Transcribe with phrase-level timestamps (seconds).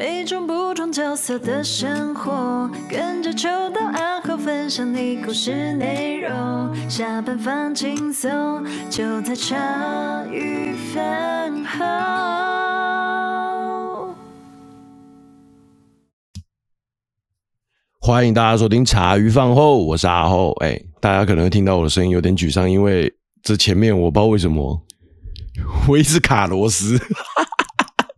[0.00, 6.74] 每种不同角色的生活，跟着秋到暗号分享你故事内容。
[6.88, 11.84] 下班放轻松，就在茶余饭后。
[18.00, 20.52] 欢迎大家收听茶余饭后，我是阿厚。
[20.62, 23.12] 哎，大家可能会听到我的声音有点沮丧，因为
[23.42, 24.82] 这前面我不知道为什么，
[25.86, 26.98] 我一直卡螺丝。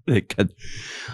[0.04, 0.48] 对，看，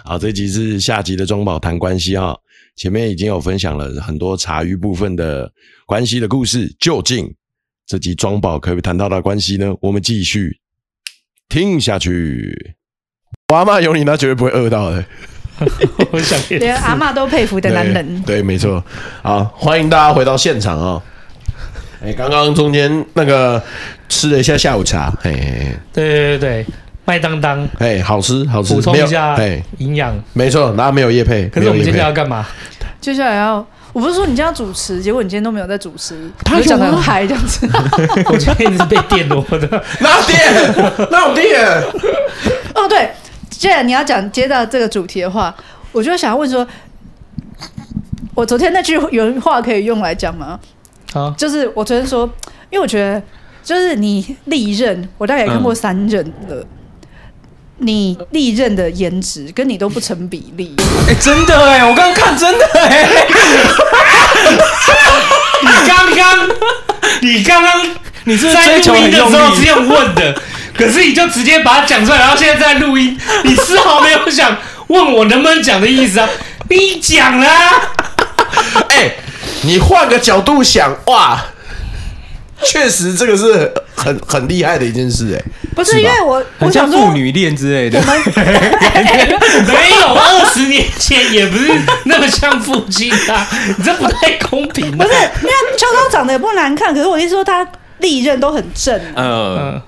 [0.03, 2.37] 好，这集是下集的庄宝谈关系哈。
[2.75, 5.51] 前面已经有分享了很多茶余部分的
[5.85, 7.33] 关系的故事，究竟
[7.85, 9.75] 这集庄宝可不可以谈到的关系呢？
[9.81, 10.59] 我们继续
[11.49, 12.75] 听下去。
[13.49, 15.05] 我阿嬷有你，那绝对不会饿到的。
[16.11, 18.21] 我想连阿嬷都佩服的男人。
[18.21, 18.83] 对，对没错。
[19.21, 21.03] 好，欢迎大家回到现场啊！
[22.01, 23.61] 哎，刚刚中间那个
[24.07, 26.65] 吃了一下下午茶，嘿，嘿，嘿，对对对。
[27.09, 31.47] 麦当当，哎，好吃好吃，补充一下哎，营养，没错，那没有叶配。
[31.47, 32.45] 可是我们接下来要干嘛？
[33.01, 37.67] 接下来要，我不是说你今天要主持，结果你今天都没有在主持，他讲的很嗨这样子。
[38.31, 41.09] 我今天一直是被电锣的，哪有电？
[41.09, 41.59] 哪有电？
[42.75, 43.09] 哦，对，
[43.49, 45.51] 既然你要讲接到这个主题的话，
[45.91, 46.67] 我就想要问说，
[48.35, 50.59] 我昨天那句原话可以用来讲吗？
[51.11, 52.29] 好，就是我昨天说，
[52.69, 53.19] 因为我觉得，
[53.63, 56.63] 就是你历任，我大概也看过三任了。
[57.81, 60.75] 你历任的颜值跟你都不成比例，
[61.07, 63.07] 哎、真的哎，我刚刚看真的哎，
[65.61, 66.49] 你刚刚，
[67.21, 70.35] 你刚刚，你是在录音的时候是用问的，
[70.77, 76.27] 可是你就直接把它讲出来，然后现在在录音，你丝毫没有想问我能不能讲的意思啊？
[76.69, 77.47] 你讲啊，
[78.89, 79.17] 哎、欸，
[79.61, 81.39] 你换个角度想哇。
[82.63, 85.41] 确实，这个是很很厉害的一件事，哎，
[85.75, 91.71] 不是因为我，很像父女恋之类的， 没有，二十年前也不是
[92.05, 94.95] 那么像父亲啊，你这不太公平。
[94.97, 97.65] 不是，因为秋冬长得也不难看，可是我意思说他
[97.99, 99.81] 历任都很正，嗯，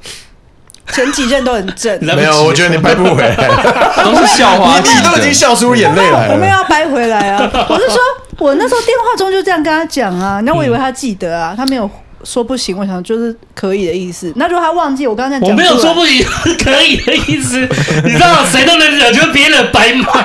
[0.92, 1.98] 前几任都很正。
[2.04, 3.36] 没有，我觉得你掰不回来，
[4.04, 6.34] 都是笑话，你你都已经笑出眼泪来了。
[6.34, 7.50] 我们要掰回来啊！
[7.70, 7.98] 我是说，
[8.40, 11.90] 我那时候电话中就这样跟他讲啊，那我以为他记得啊，他没有。
[12.24, 14.32] 说不行，我想就是可以的意思。
[14.36, 16.26] 那如果他忘记我刚才讲，我没有说不行，
[16.64, 17.60] 可以的意思。
[18.04, 20.12] 你知道谁都能惹，就是别人白骂。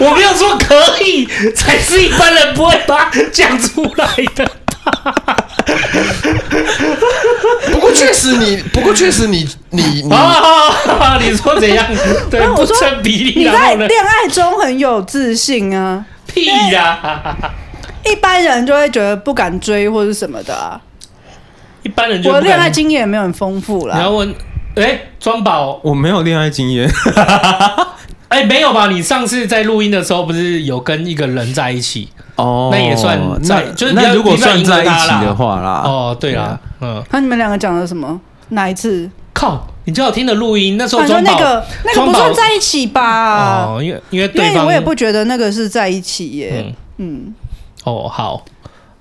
[0.00, 4.50] 我没有说可以，才是一般人不会把它讲出来的。
[7.70, 10.02] 不过确实你，不过确实你，你你，
[11.20, 11.86] 你说怎样？
[12.30, 13.32] 对，不成比例。
[13.36, 16.04] 你在恋爱中很有自信啊？
[16.26, 17.36] 屁呀、啊！
[18.10, 20.80] 一般人就会觉得不敢追或者什么的啊。
[21.82, 23.96] 一般人就我的恋爱经验也没有很丰富啦。
[23.96, 24.34] 你要问，
[24.76, 26.88] 哎，庄宝，我没有恋爱经验。
[28.28, 28.86] 哎，没有吧？
[28.86, 32.08] 你上次在录音的时候不是有跟一个人在一起？
[32.36, 35.82] 哦，那也算在，就是那如果算在一起的话啦。
[35.84, 37.02] 哦，对啦，嗯。
[37.10, 38.18] 那你们两个讲了什么？
[38.50, 39.10] 哪一次？
[39.34, 43.66] 靠，你最好听的录音，那时候庄宝那个那个不算在一起吧？
[43.66, 46.74] 哦，因为因为对方，因为我也不觉得那个是在一起耶。
[46.98, 47.34] 嗯。
[47.84, 48.44] 哦，好。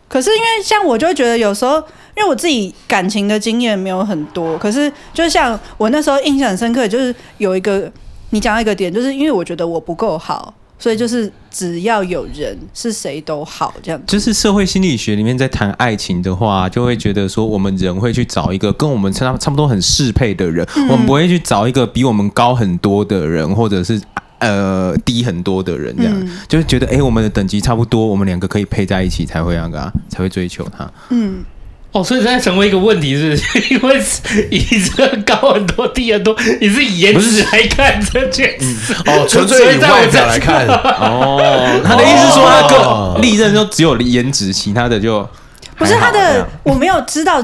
[0.08, 1.78] 可是因为像我就会觉得有时候，
[2.18, 7.90] 因为我自己感情的经验没有很多，可是就像我那时候印象很深刻，就是有一个
[8.32, 14.02] 你讲到一个点，就是因为我觉得我不够好，所以就是只要有人是谁都好这样。
[14.06, 24.02] 就是社会心理学里面在谈爱情的话，就会觉得说我们人会去找一个跟我们差差不多很适配的人，嗯、我们不会去找一个比我们高很多的人，或者是。
[24.42, 30.92] 呃，低很多的人这样，嗯、就是觉得哎、欸，我们的等级差不多，我们两个可以配在一起才会那个、啊，才会追求他。
[31.12, 31.44] 嗯，
[31.92, 34.02] 哦，所以现在成为一个问题是，是 因为
[34.50, 34.60] 以
[34.96, 38.96] 这高很多、低很多，你是以颜值来看这件事？
[39.06, 40.66] 哦，纯粹以外表来看。
[40.68, 41.40] 哦，
[41.86, 45.30] 他的意思是说，他个历任都只有颜值，其他的就
[45.78, 47.44] 不是他的，我没有知道。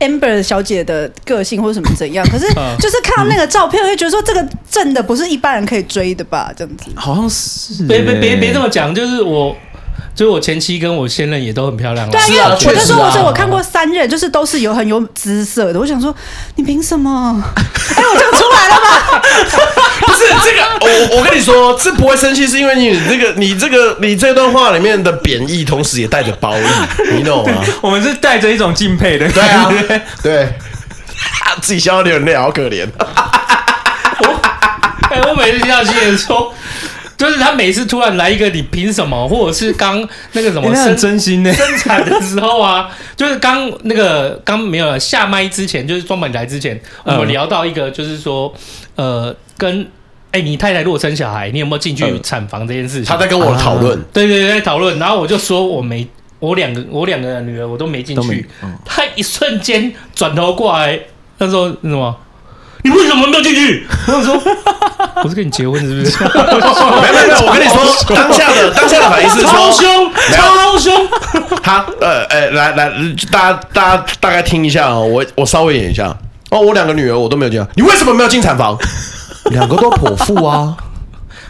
[0.00, 2.24] Amber 小姐的个性或者什么怎样？
[2.30, 2.46] 可是
[2.78, 6.52] 就是看到那个照片，我就觉得说这个正的不是一般人可以追的吧？
[6.56, 9.56] 这样子好像是别别别别这么讲，就是我。
[10.18, 12.10] 所以，我前妻跟我现任也都很漂亮。
[12.10, 15.78] 对啊，因为我就说，我说我看过三任，就是都是有很有姿色的。
[15.78, 16.12] 我想说，
[16.56, 17.40] 你凭什么？
[17.94, 19.22] 哎，我就出来了吧？
[20.02, 26.64] 不是这个，我我跟你说，这不会生气，是因为你这个，你这个，你这段话里面的贬义，同时也带着褒义，
[27.14, 27.62] 你懂吗？
[27.80, 29.30] 我们是带着一种敬佩的。
[29.30, 29.72] 对啊，
[30.20, 30.52] 对，
[31.62, 32.84] 自己笑到流眼泪，好可怜。
[32.98, 34.40] 我
[35.14, 36.52] 哎，我每次听到新人说。
[37.18, 39.28] 就是他每次突然来一个，你凭什么？
[39.28, 41.52] 或者是刚那个什么生真心呢？
[41.52, 48.54] 生产的时候啊， 就是刚那个刚没有下麦之前，就是庄宝来之前，我们聊到一个，就是说，
[48.94, 49.86] 呃，跟
[50.30, 53.06] 哎、你太太如果生小孩，你有没有进去产房这件事情？
[53.06, 56.06] 他在跟我讨论，对对对，在讨论，然后我就说我没，
[56.38, 58.46] 我两个我两个女儿我都没进去。
[58.62, 61.00] 嗯他一瞬间转头过来，
[61.38, 62.16] 他说什么？
[62.82, 63.86] 你为什么没有进去？
[64.06, 64.40] 我想说，
[65.24, 66.24] 我是跟你结婚是不是？
[67.02, 71.08] 没有没有没有，我跟你说，当下的 当下的反应是超说，凶，超凶。
[71.62, 72.90] 他呃呃，来来，
[73.30, 76.14] 大家大家大概听一下哦，我我稍微演一下
[76.50, 78.76] 哦，我两个女儿我都没有进，你为什么没有进产房？
[79.50, 80.74] 两个都剖腹啊。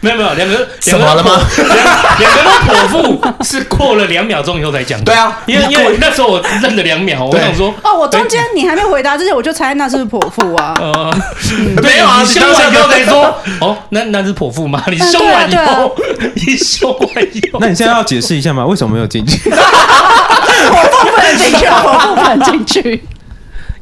[0.01, 1.39] 没有没有，两个怎么了吗？
[1.57, 1.77] 两
[2.19, 5.05] 两个都剖腹，是过了两秒钟以后才讲的。
[5.05, 10.73] 对啊因为因为那时候我愣了两秒，我想说，哦，我中间你还没回答之前，我就猜那是剖腹啊。
[10.79, 11.13] 呃
[11.83, 14.81] 没有啊你凶完以后才说，哦，那那是剖腹吗？
[14.87, 15.95] 你凶完以后，
[16.35, 18.65] 你凶完以后，那你现在要解释一下吗？
[18.65, 19.49] 为什么没有进去？
[19.49, 23.03] 我不能进去，剖腹不能进去。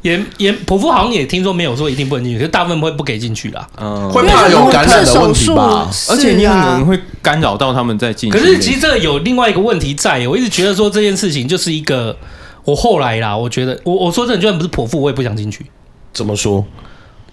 [0.02, 3.68] 也也剖腹好像也听说没有说一定不能进去，可是大部分会不给进去啦。
[3.80, 5.90] 嗯，会怕有感染的问题吧？
[6.08, 6.98] 而且你可能会。
[7.20, 8.30] 干扰到他们在进。
[8.30, 12.16] 可是其实这个有另外一个问题在，我一直觉得说这件事情就是一个，
[12.64, 15.66] 我后来啦，我觉得我我说真的，就算不是剖腹，我也不想进去。
[16.14, 16.64] 怎么说？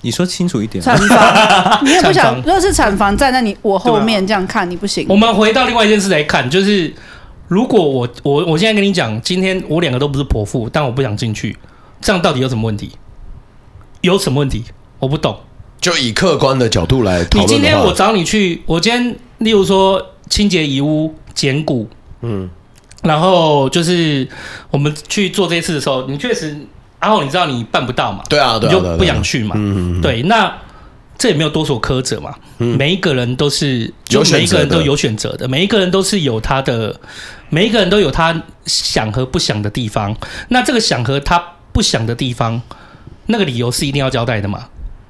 [0.02, 0.84] 你说清楚一点。
[0.84, 5.16] 产房， 你也不想，产房如果是产房站在你我后面这样看，你不行我。
[5.16, 6.94] 们回到另外一件事来看，就是
[7.48, 11.56] 如果我我我现在跟你讲，今天我两个都不是剖腹，但我不想进去，
[12.02, 12.92] 这样到底有什么问题？
[14.02, 14.64] 有什么问题？
[15.00, 15.40] 我不懂。
[15.82, 21.88] 就以客观的角度来讨论你今天我找你去，我今天例如说清洁遗物、捡骨，
[22.22, 22.50] 嗯，
[23.04, 24.28] 然后就是
[24.72, 26.58] 我们去做这些事的时候，你确实，
[27.00, 30.02] 然后你知道你办不到嘛，对啊，对啊，你就不想去嘛，嗯嗯嗯。
[30.02, 30.52] 对，那
[31.20, 37.00] 这也没有多所苛责嘛，每一个人都是，就有每一个人都有选择的，每一个人都是有他的，
[37.50, 40.16] 每一个人都有他想和不想的地方，
[40.48, 41.44] 那这个想和他
[41.76, 42.62] 不想的地方，
[43.26, 44.68] 那个理由是一定要交代的嘛，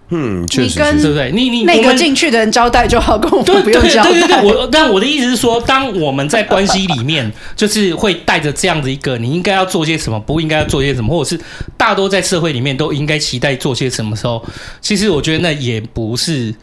[0.09, 1.31] 嗯，确实是对不对？
[1.31, 4.11] 你你那个进去的人交代就好，跟我对们不用交代。
[4.11, 11.39] 对对对，我但我的意思是说，当我们在关系里面，就是会带着这样子一个，你应该要做些什么，不应该要做些什么，或者是
[11.77, 14.43] 大多在社会里面都应该期待做些什么时候，
[14.81, 16.53] 其实我觉得那也不是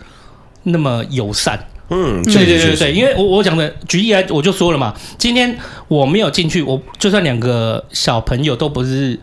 [0.65, 1.59] 那么友善。
[1.95, 5.55] 嗯，对对对对，因为我我讲的举例来，我就说了嘛，今天
[5.89, 9.19] 我没有进去，我就算两个小朋友都不是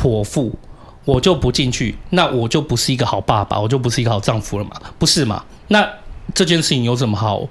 [0.00, 0.52] 剖腹，
[1.04, 5.42] 我就不进去，那我就不是一个好爸爸，我就不是一个好丈夫了嘛，不是嘛？
[5.68, 5.86] 那
[6.34, 7.42] 这件事情有什么好？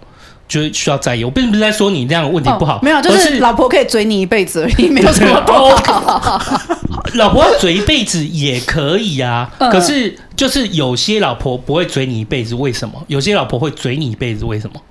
[0.47, 6.41] 就是需要在意，我并不是在说你这样的问题不好，哦没有，就是老婆可以追你一辈子而已，没有什么不好。
[7.13, 12.95] 老婆要嘴一辈子也可以啊，嗯可是就是有些老婆不会追你一辈子，为什么？
[13.05, 14.81] 有些老婆会追你一辈子，为什么？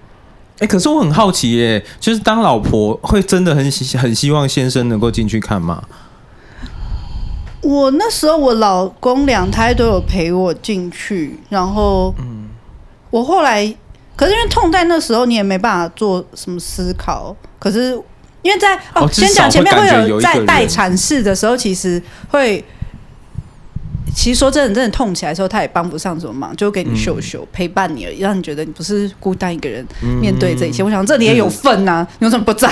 [0.61, 5.83] 哎、可是我很好奇耶，就是当老婆会真的很希很希望先生能够进去看吗？
[7.63, 12.15] 我那时候我老公两胎都有陪我进去，然后，
[13.11, 13.75] 我后来，
[14.17, 17.93] 可是因为痛在那时候你也没办法做什么思考，可是
[18.43, 22.65] 因为在哦，哦先讲前面会有在待产室的时候，其实会。
[24.15, 29.87] 其实说真的，真的痛起来的时候，他也帮不上什么忙，就给你秀秀、陪伴你而已，让你觉得你不是孤单一个人
[30.21, 30.83] 面对这一切。
[30.83, 32.69] 我想这里也有份呐、啊，你为什么不在？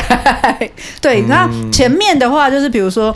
[1.01, 3.15] 对，那前面的话就是比如说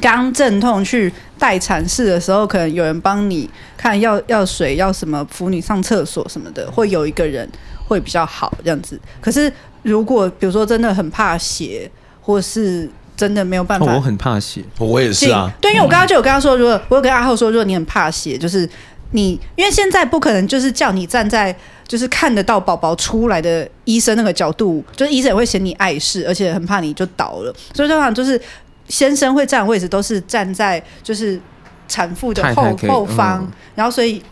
[0.00, 7.48] 刚阵痛去待产室的时候，可能有人帮你看要要水要什么，扶你上厕所什么的，会有一个人
[7.86, 9.00] 会比较好这样子。
[9.20, 9.52] 可是
[9.82, 11.90] 如果比如说真的很怕血，
[12.20, 14.62] 或是真的没有办法、哦，我很怕血。
[14.78, 18.68] 我也是啊，对，因为我刚刚就有跟他说，如果我有跟阿浩说，如果你很怕血，就是
[19.12, 21.54] 你，因为现在不可能就是叫你站在
[21.86, 28.40] 就是看得到宝宝出来的医生那个角度，就是医生也会嫌你碍事，而且很怕你就倒了，所以通常就是
[28.88, 31.40] 先生会站的位置都是站在就是
[31.86, 34.22] 产妇的后太太后方，嗯然后所以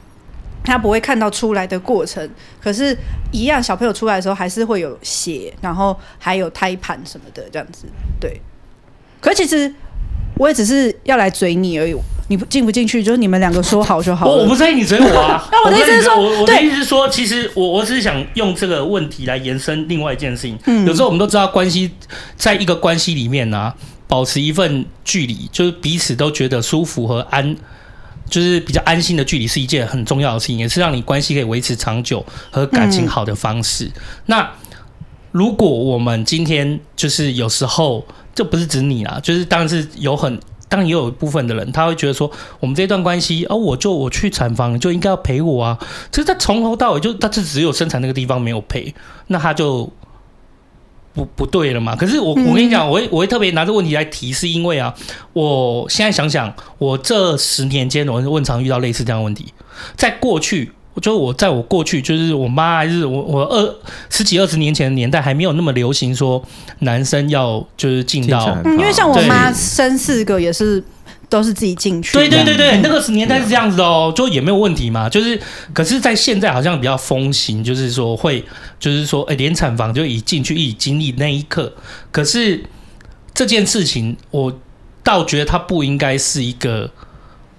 [0.65, 2.29] 他不会看到出来的过程，
[2.61, 2.97] 可是，
[3.31, 7.87] 一样小朋友出来的时候还是会有血，然后还有胎盘什么的这样子，
[8.19, 8.41] 对。
[9.21, 9.73] 可其实
[10.37, 11.97] 我也只是要来嘴你而已，
[12.29, 14.33] 你进不进去就是你们两个说好就好了。
[14.33, 15.47] 我我不在意你嘴我啊。
[15.53, 20.59] 那我的意思是说我我我的对意思是说，其实我我只是想用这个问题来延伸另外一件事情。
[20.67, 21.93] 嗯有时候我们都知道，关系
[22.37, 23.75] 在一个关系里面呢、啊，
[24.09, 27.57] 保持一份距离，就是彼此都觉得舒服和安，
[28.29, 33.91] 就是比较安心的距离，是一件很重要的事情，也是让你关系可以维持长久和感情好的方式。
[34.27, 34.51] 那
[35.33, 45.79] 如果我们今天就是有时候，这不是指你啦，就是当然是有很，当然也有一部分的人，他会觉得说，我们这段关系，哦，我就我去产房，你就应该要陪我啊。
[46.11, 48.95] 其实他从头到尾就，他就只有生产那个地方没有陪，
[49.27, 49.93] 那他就
[51.17, 51.97] 不不对了嘛。
[51.97, 54.95] 可是我我跟你讲，我会我会特别拿这个问题来提，是因为啊，
[55.33, 59.53] 我现在想想，我这十年间，我我很常遇到类似这样的问题，
[59.97, 60.71] 在过去。
[60.95, 63.75] 我觉得我在我过去，就是我妈还是我我二
[64.09, 66.43] 十几二十年前的年代，还没有那么流行说
[66.79, 70.83] 男生要就是进到，嗯，因为像我妈生四个也是
[71.28, 75.09] 都是自己进去，对对对对，嗯那个年代是这样子的哦，就也没有问题嘛。
[75.09, 75.40] 就是，
[75.73, 78.45] 可是，在现在好像比较风行，就是说会，
[78.78, 81.75] 就是说，哎，连产房就一进去一经历那一刻，
[82.11, 82.64] 可是
[83.35, 84.61] 这件事情，我
[85.02, 86.90] 倒觉得它不应该是一个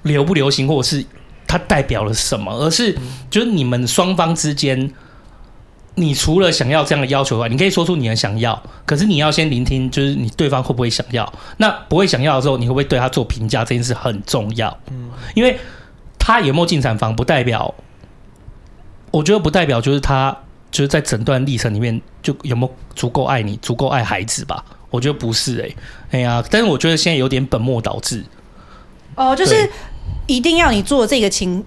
[0.03, 1.05] 流不流行，或者是
[1.45, 2.97] 它代表了什么，而是
[3.29, 4.91] 就是你们双方之间。
[6.00, 11.34] 你除了想要这样的要求外，你可以说出你的想要，可是你要先聆听，就是你对方会不会想要。
[11.58, 13.66] 那不会想要的时候，你会不会对他做评价？
[13.66, 14.77] 这件事很重要。
[14.92, 15.58] 嗯，因为
[16.20, 17.74] 他有没有进产房，不代表，
[19.10, 20.38] 我觉得不代表就是他
[20.70, 24.63] 就是在整段历程里面就有没有足够爱你，足够爱孩子吧？
[24.92, 25.75] 我觉得不是、欸，哎，
[26.12, 28.24] 哎呀，但是我觉得现在有点本末倒置。
[29.16, 29.68] 哦，就是
[30.27, 31.66] 一定要你做这个情，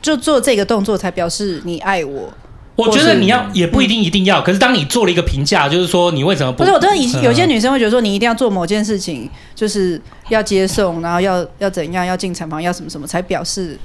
[0.00, 2.32] 就做这个动作才表示你爱我。
[2.74, 6.58] 我觉得你要也不一定一定要，可是当你做了一个评价，就是说你为什么不？
[6.58, 10.00] 不是，我真的有些女生会觉得说，你一定要做某件事情，就是
[10.30, 13.78] 要接送，然后要要怎样，要进产房，要什么什么，才表示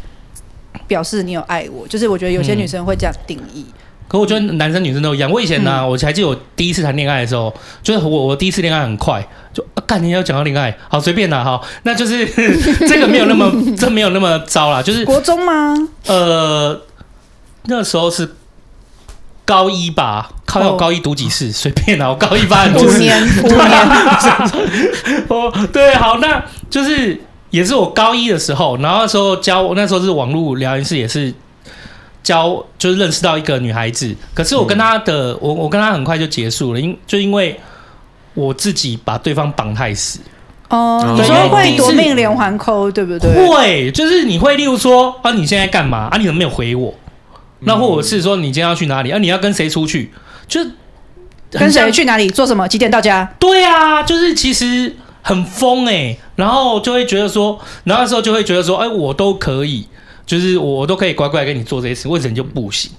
[0.88, 1.88] 表示你有爱我。
[1.88, 3.66] 就是我觉得有些女生会这样定义。
[4.08, 5.30] 可我觉得男生女生都一样。
[5.30, 7.54] 我以前呢、我还记得我第一次谈恋爱的时候，
[7.84, 9.22] 就是我我第一次恋爱很快，
[9.54, 12.26] 就啊干，你要讲到恋爱，好随便啦，好， 那就是
[12.88, 15.76] 这个没有那么这没有那么糟啦，就是国中吗？
[16.08, 16.82] 呃
[17.66, 18.34] 那时候是
[19.48, 23.88] 高一吧，靠要哦高一读几次 随便啦，我高一发很五年，五 年。
[25.30, 27.18] 哦，对，好，那就是
[27.50, 31.34] 也是我高一的时候，然后那时候教那时候是网络聊天室，也是
[32.22, 37.58] 教就是认识到一个女孩子，可是我跟她的、我我跟她很快就结束了，因就因为
[38.34, 40.20] 我自己把对方绑太死，
[40.70, 43.48] 哦，你对说会夺命连环扣，对不对？
[43.48, 46.18] 会就是你会例如说啊，你现在干嘛啊？
[46.18, 46.94] 你怎么没有回我？
[47.62, 49.18] 那或者是说你今天要去哪里啊？
[49.18, 50.12] 你要跟谁出去？
[50.48, 50.62] 就
[51.50, 52.68] 跟谁去哪里做什么？
[52.68, 53.34] 几点到家？
[53.40, 59.88] 对啊，就是其实很疯哎、然后就会觉得说，然后那时候就会觉得说，哎，我都可以，
[60.26, 62.92] 就是我都可以乖乖跟你做这些事，为什么就不行？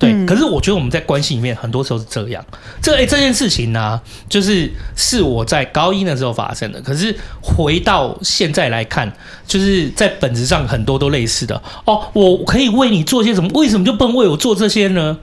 [0.00, 2.42] 对，嗯可是我觉得我们在关系里面很多时候是这样。
[2.82, 6.80] 这哎这件事情呢、啊，就是是我在高一的时候发生的。
[6.80, 9.12] 可是回到现在来看，
[9.46, 11.62] 就是在本质上很多都类似的。
[11.84, 13.50] 哦，我可以为你做些什么？
[13.52, 15.18] 为什么就不能为我做这些呢？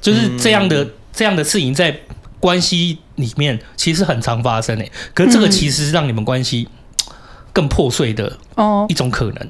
[0.00, 2.00] 就是这样的、这样的事情在
[2.40, 4.90] 关系里面其实很常发生诶。
[5.14, 6.68] 可是这个其实是让你们关系
[7.52, 9.48] 更破碎的哦一，种可能。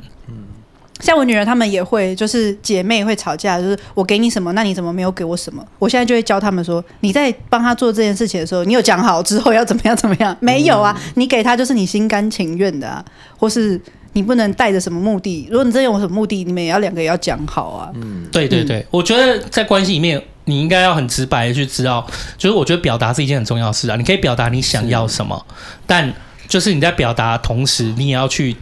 [1.00, 5.64] 像我女儿她们也会，就是姐妹会吵架，就是我给你什么，那你怎么没有给我什么？
[5.78, 10.36] 我现在就会教他们说，你在帮她做这件事情的时候，你有讲好之后要怎么样怎么样？
[10.40, 13.04] 没有啊，你给她就是你心甘情愿的啊，
[13.36, 13.80] 或是
[14.14, 15.46] 你不能带着什么目的。
[15.50, 17.90] 如果你真的有什么目的，你们也要两个也要讲好啊。
[17.94, 22.06] 嗯对对对，我觉得在关系里面，你应该要很直白的去知道，
[22.38, 23.96] 就是我觉得表达是一件很重要的事啊。
[23.96, 25.44] 你可以表达你想要什么，
[25.86, 26.10] 但
[26.48, 28.56] 就是你在表达的同时，你也要去，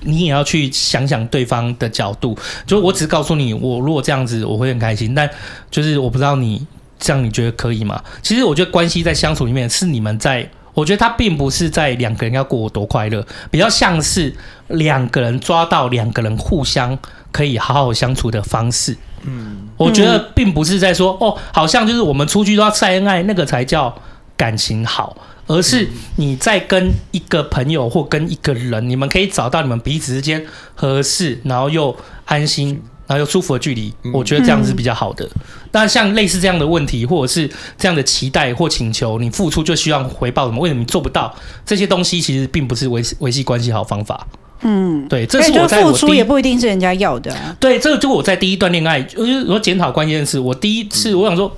[0.00, 2.36] 你也要去想想对方的角度。
[2.66, 5.14] 就我只是告诉你，我如果这样子，我会很开心。
[5.14, 5.28] 但
[5.70, 6.66] 就是我不知道你
[6.98, 8.02] 这样，你觉得可以吗？
[8.22, 10.48] 其实我觉得关系在相处里面，是你们在。
[10.74, 14.32] 我觉得他并不是在两个人要过多快乐，比较像是
[14.68, 16.96] 两个人抓到两个人互相
[17.32, 18.96] 可以好好相处的方式。
[19.24, 23.92] 嗯，我觉得并不是在说哦，好像就是我们出去都要晒恩爱，那个才叫
[24.36, 25.16] 感情好，
[25.48, 33.92] 而是你在跟一个朋友或跟一个人，你们可以找到你们彼此之间合适，然后又安心，然后又舒服的距离。
[34.12, 35.28] 我觉得这样是比较好的。
[35.72, 40.60] 那像类似这样的问题，或者是这样的期待或请求，你付出就希望回报什么？
[40.60, 41.34] 为什么你做不到？
[41.66, 44.26] 这些东西其实并不是维维系关系好方法。
[44.60, 47.56] 嗯，对，这是我在付出也不一定是人家要的啊。
[47.60, 51.54] 对，这个就我在第一段恋爱，就是我检讨关键是我第一次，我想说，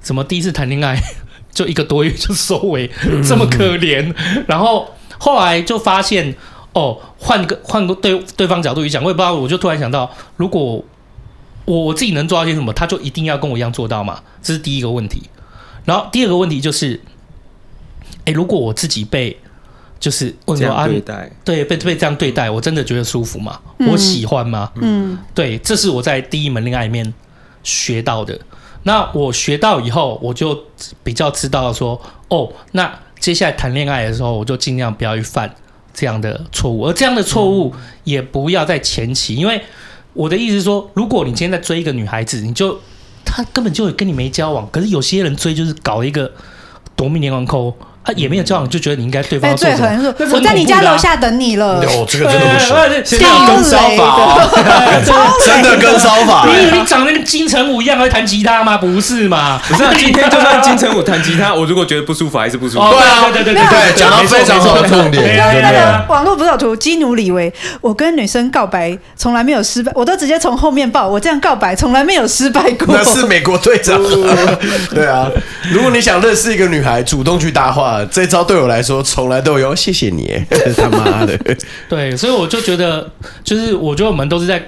[0.00, 0.96] 怎么第一次谈恋爱
[1.52, 2.90] 就一个多月就收尾，
[3.22, 4.12] 这么可怜？
[4.48, 6.34] 然后后来就发现，
[6.72, 10.82] 哦，换个换个对对方角度去讲，我也不知道，我就突然想到，如果
[11.66, 14.22] 我我自己能做到些什么，他就一定要跟我一样做到嘛？
[14.42, 15.22] 这是第一个问题。
[15.84, 17.00] 然后第二个问题就是，
[18.24, 19.36] 哎，如果我自己被
[20.00, 23.60] 就是问这说啊，对待，对，被被这样对待，我真的觉得舒服吗？
[23.78, 24.72] 嗯我喜欢吗？
[24.76, 27.12] 嗯，对，这是我在第一门恋爱里面
[27.62, 28.38] 学到的。
[28.84, 30.58] 那我学到以后，我就
[31.02, 35.54] 比较知道说，哦，那接下来谈恋爱的时候，我就尽量不要去犯
[35.94, 37.72] 这样的错误，而这样的错误
[38.04, 39.62] 也不要在前期，因为
[40.14, 42.80] 我的意思是说，如果你今天在追一个女孩子，你就
[43.24, 46.32] 她根本就跟你没交往，可是有些人追就是搞一个
[46.96, 47.74] 夺命连环扣，
[48.04, 51.80] 啊，也没有交往，就觉得你应该对方最狠我在你家楼下等你了。
[51.80, 56.44] 哦，这个真的不行，对现在有跟骚法 哦，真的跟骚法。
[56.46, 58.76] 你以为你长得跟金城武一样会弹吉他吗？
[58.76, 59.60] 不是嘛？
[59.68, 62.80] 不是啊，今天就算金城武弹吉他，我如果觉得不舒服，还是不舒服。
[62.80, 65.38] 哦对啊对对对讲到非常好的重点，
[66.08, 72.88] 网络不是有图基努里维，我跟女生告白从来没有失败，我都直接从后面抱，我这样告白从来没有失败过。
[72.88, 74.00] 那是美国队长，
[74.92, 75.28] 对啊。
[75.70, 79.74] 如果你想认识一个女孩，主动去搭话，这招对我来说从来都有。
[79.74, 80.30] 谢谢你，
[80.76, 81.36] 他妈的。
[81.88, 83.10] 对，所以我就觉得，
[83.42, 84.62] 就是我觉得我们都是在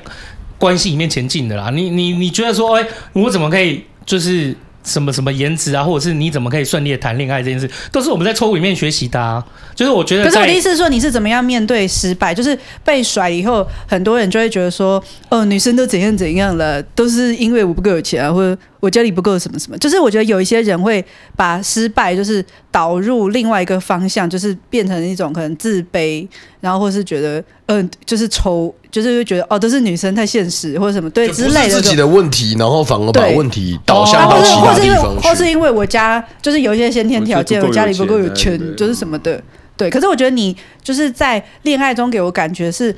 [0.59, 1.71] 关系里面前进的啦。
[1.71, 9.45] 你你你觉得说，哎，我怎么可以就是什么什么颜值啊，或者是你怎么可以顺利的谈恋爱这件事，都是我们在错误里面学习的啊。
[9.75, 12.35] 就是我觉得，可是我的意思是说，你是怎么样面对失败？
[12.35, 19.79] 就是被甩以后，很多人就会觉得说，哦，女生都怎样怎样了，都是因为我不够有钱啊，或者我家里不够什么什么。
[19.79, 26.29] 就是我觉得有一些人会把失败就是导入另外一个方向，就是变成一种可能自卑，
[26.61, 31.81] 然后或是觉得，嗯、呃，就是愁，就是会觉得哦，都是女生太现实或者什么对之类的。
[31.81, 35.29] 自己的问题，然后反而把问题导啊，向到其或是或是因为他地方去。
[35.29, 39.43] 或是因为我家就是有一些先天条件，我家里不够有钱钱，就是什么的。
[39.76, 42.95] 对，可是我觉得你就是在恋爱中给我感觉是，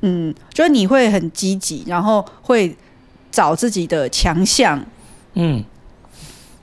[0.00, 2.74] 嗯，就是你会很积极，然后会
[3.30, 4.84] 找自己的强项。
[5.34, 5.64] 嗯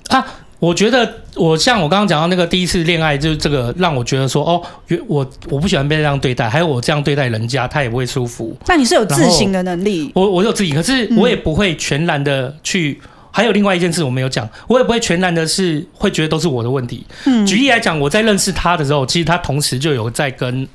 [0.09, 0.25] 啊，
[0.59, 8.55] 我觉得我像我刚刚讲到那个第一次恋爱，就是这个让我觉得说，哦，原我我不喜欢被这样对待，还有我这样对待人家，他也不会舒服。
[8.67, 12.99] 那你是有自省的能力，我我有自省，可是我也不会全然的去。
[13.29, 17.05] 还有另外一件事我没有讲，我也不会全然的是会觉得都是我的问题。
[17.25, 20.67] 嗯，举例来讲，我在认识他的时候，其实他同时就有在跟，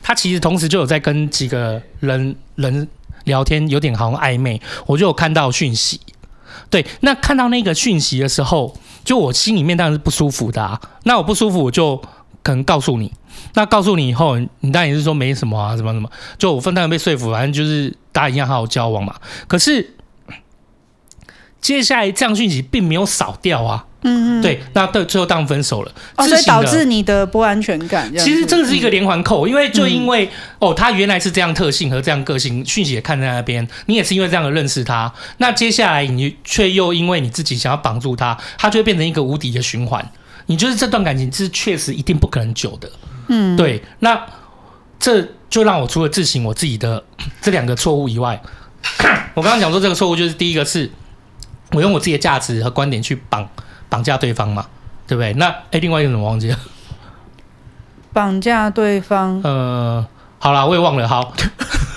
[0.00, 2.88] 他其实同时就有在跟几个人人
[3.24, 6.00] 聊天，有点好像暧昧，我就有看到讯息。
[6.70, 10.80] 对，那看到那个讯息的时候，就我心里面当然是不舒服的啊。
[11.04, 11.96] 那我不舒服，我就
[12.42, 13.12] 可能告诉你。
[13.54, 16.10] 那告诉你以后，你当然也是说没什么啊，什么什么。
[16.36, 19.14] 就我分当然被说服，反正就是大家一样好好交往嘛。
[19.46, 19.94] 可是。
[21.60, 28.10] 接下来这样讯息并没有少掉啊，嗯嗯，对，那对，最后当然分手了，哦，所以导致你的不安全感。
[28.16, 40.12] 其实这个是一个连环扣，因为就因为、嗯、哦，他原来是这样特性和这样个性，讯息也看在那边，你也是因为这样的认识他，那接下来你却又因为你自己想要绑住他，他就会变成一个无敌的循环。
[40.46, 42.90] 你就是这段感情是确实一定不可能久的，
[43.26, 43.82] 嗯，对。
[43.98, 44.24] 那
[45.00, 47.02] 这就让我除了自省我自己的
[47.42, 48.40] 这两个错误以外，
[49.34, 50.88] 我刚刚讲说这个错误就是第一个是。
[51.72, 53.48] 我用我自己的价值和观点去绑
[53.88, 54.66] 绑架对方嘛，
[55.06, 55.32] 对不对？
[55.34, 56.56] 那哎，另外一个怎么忘记了？
[58.12, 59.40] 绑架对方？
[59.44, 60.04] 呃，
[60.38, 61.06] 好啦，我也忘了。
[61.06, 61.32] 好，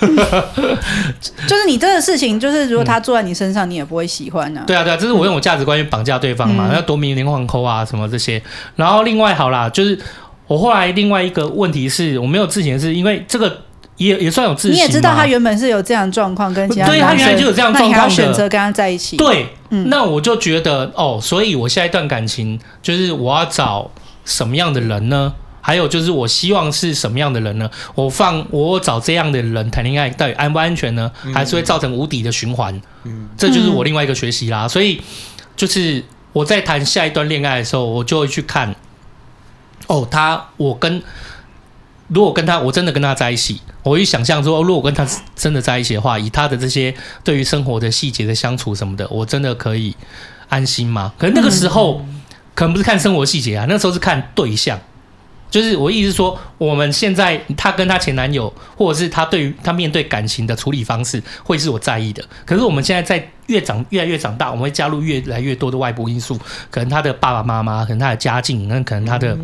[1.46, 4.64] 就是你这个事情，就是如果他坐在你身上，你也不会喜欢啊。
[4.66, 8.40] 对啊，对啊，这是我用我价值观去绑架对方嘛，要夺命连环扣啊，什么这些。
[8.76, 9.98] 然后另外好啦，就是
[10.46, 13.62] 我后来另外一个问题是我没有自省，是因为这个。
[14.04, 14.76] 也也算有自信。
[14.76, 19.16] 你也知道他原本是有这样状况，跟其他对他原来就有这样状况，那你还要选择跟他在一起？
[19.16, 23.90] 对，嗯，那我就觉得哦，所以我下一段感情就是我要找
[24.24, 25.34] 什么样的人呢？
[25.60, 27.70] 还有就是我希望是什么样的人呢？
[27.94, 31.10] 我放我找这样的人谈恋爱，到底安不安全呢？
[31.32, 32.80] 还是会造成无底的循环？
[33.04, 34.66] 嗯，这就是我另外一个学习啦。
[34.66, 35.00] 所以
[35.54, 38.74] 就是我在谈下一段恋爱的时候，我就会去看
[39.86, 41.02] 哦，他我跟。
[42.12, 46.94] 如果跟他，我真的跟他在一起，我一想象说，如果跟他真的在一起的话，以他的这些
[47.24, 49.96] 对于生活的细节的相处什么的，我真的可以
[50.48, 51.12] 安心吗？
[51.18, 52.04] 可是那个时候，
[52.54, 54.78] 可能不是看生活细节啊，那时候是看对象。
[55.50, 62.24] 就是我意思是说，我们现在她跟她前男友，或者是她对于她面对感情的处理方式，会是我在意的。
[62.46, 66.38] 可是我们现在在越长越来越长大，我们会加入越来越多的外部因素，
[66.70, 69.36] 可能他的爸爸妈妈，可能他的家境，那可能他的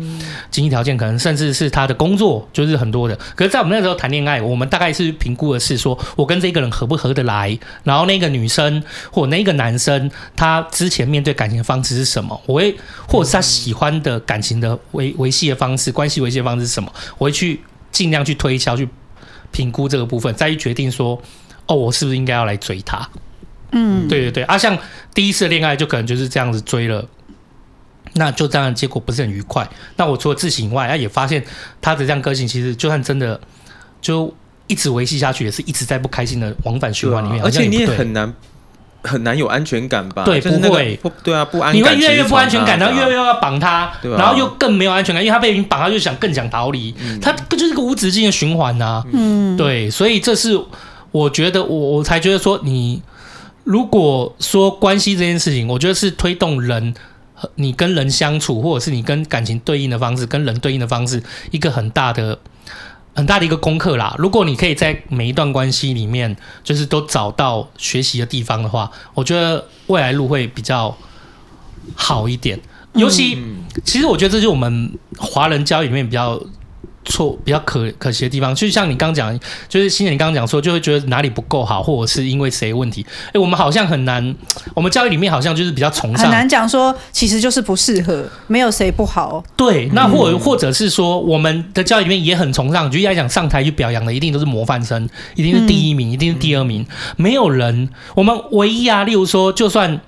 [0.49, 3.15] 经济条件，可能甚至是他的工作，就是很多的。
[3.35, 12.41] 可是，在我们那时候谈恋爱，我们大概是评估的是说，我跟这个人合不合得来，然后那个女生或那个男生，他之前面对感情的方式是什么？
[12.47, 12.75] 我会，
[13.07, 16.91] 或者是他喜欢的感情的维维系的方式，关系维系的方式是什么？
[17.19, 18.89] 我会去尽量去推敲，去
[19.51, 21.21] 评估这个部分，再去决定说，
[21.67, 23.07] 哦，我是不是应该要来追他？
[23.71, 24.77] 嗯，对对对，啊，像
[25.13, 27.05] 第一次恋爱就可能就是这样子追了，
[28.13, 29.67] 那就这样结果不是很愉快。
[29.95, 31.43] 那我除了自省以外，他也发现
[31.79, 33.39] 他的这样个性，其实就算真的
[34.01, 34.33] 就
[34.65, 38.33] 一直维系下去，也是一直在不开心的往返循环里面，啊、而且你也也很难
[39.03, 40.23] 很难有安全感吧？
[40.23, 49.03] 对，就是、不会，对啊，不安，你会越来越不安全感，然后越来越要绑他，啊、然后又更没有安全感，因为他被你绑，他就想更想逃离，嗯、他就是个无止境的循环呐、啊。
[49.11, 50.59] 嗯，对，所以这是
[51.11, 53.01] 我觉得我我才觉得说你。
[53.69, 56.95] 如果说关系这件事情，我觉得是推动人
[57.53, 62.39] 你跟人相处，或者是你跟感情对应的方式，跟人对应的方式，一个很大的、
[63.13, 64.15] 很大的一个功课啦。
[64.17, 70.97] 如果你可以在每一段关系里面，就是都找到学习的地方的话，我觉得未来路会比较
[71.93, 72.59] 好一点。
[72.95, 76.41] 尤其，嗯、其实我觉得这就是我们华人教育里面比较。
[77.09, 83.05] 错比较可可惜的地方，就像你刚讲，就是新姐你刚刚讲说，就会觉得哪里不够好，或者是因为谁问题？
[83.27, 84.35] 哎、欸，我们好像很难，
[84.73, 89.43] 我们教育里面好像就是比较崇尚，很难讲说，其实就是不适合，没有谁不好。
[89.57, 96.85] 对，那或者或者是说，我们的教育里面也很崇尚，就要讲上台去表扬的，一定都是模范生，一定是第一名，嗯、一定是第二名，
[97.17, 99.99] 没有人，我们唯一啊，例如说，就算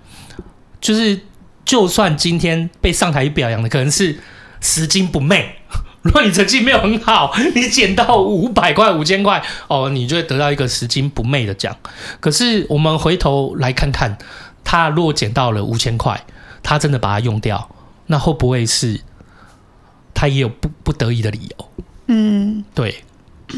[0.80, 1.20] 就是
[1.66, 4.20] 就算今天被上台去表扬的，可能是
[4.60, 5.56] 拾金不昧。
[6.02, 11.76] 如果你成绩没有很好，你捡到五百块、五千块，哦，你就会得到一个拾金不昧的奖。
[12.20, 14.18] 可是我们回头来看看，
[14.64, 16.26] 他如果捡到了五千块，
[16.64, 17.70] 他真的把它用掉，
[18.08, 19.02] 那会不会是
[20.14, 21.70] 他也有不不得已的理由？
[22.08, 23.04] 嗯，对。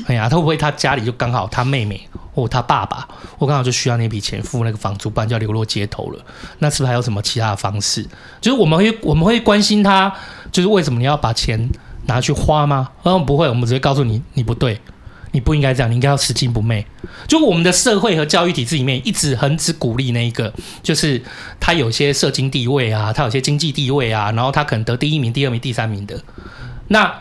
[0.07, 6.19] 哎呀，他会不会他家里就刚好他妹妹或他爸爸，我刚好就需要那笔钱付那个房租，不然就要流落街头了？
[6.57, 8.03] 那是不是还有什么其他的方式？
[8.41, 10.11] 就是我们会我们会关心他，
[10.51, 11.69] 就是为什么你要把钱？
[12.05, 12.89] 拿去花吗？
[13.03, 14.79] 嗯，不会，我们只会告诉你，你不对，
[15.31, 16.85] 你不应该这样，你应该要拾金不昧。
[17.27, 21.21] 就我们的社会和教育体制里面，一直很只鼓励那一个，就是
[21.59, 26.19] 他有些社经地位啊，他有些经济地位啊，然后他可能得第一名、第二名、第三名的。
[26.89, 27.13] 那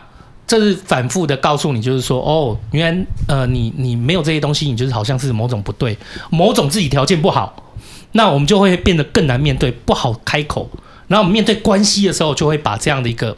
[0.45, 5.97] 这是反复的告诉你，就是说，哦，原来呃，你你没有这些东西，你就是好像是某种不对，
[6.29, 7.71] 某种自己条件不好，
[8.11, 10.69] 那我们就会变得更难面对，不好开口。
[11.13, 13.37] 然后我们面对关系的时候，就会把这样的一个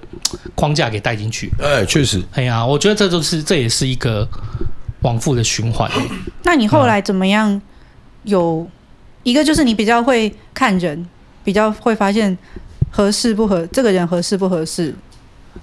[0.55, 1.51] 框架给带进去。
[1.61, 2.23] 哎，确实。
[2.31, 4.25] 哎呀，我觉得这就是这也是一个
[5.01, 5.91] 往复的循环。
[6.43, 7.61] 那你后来怎么样？
[8.23, 8.65] 有
[9.23, 11.05] 一个就是你比较会看人，
[11.43, 12.37] 比较会发现
[12.89, 14.95] 合适不合，这个人合适不合适。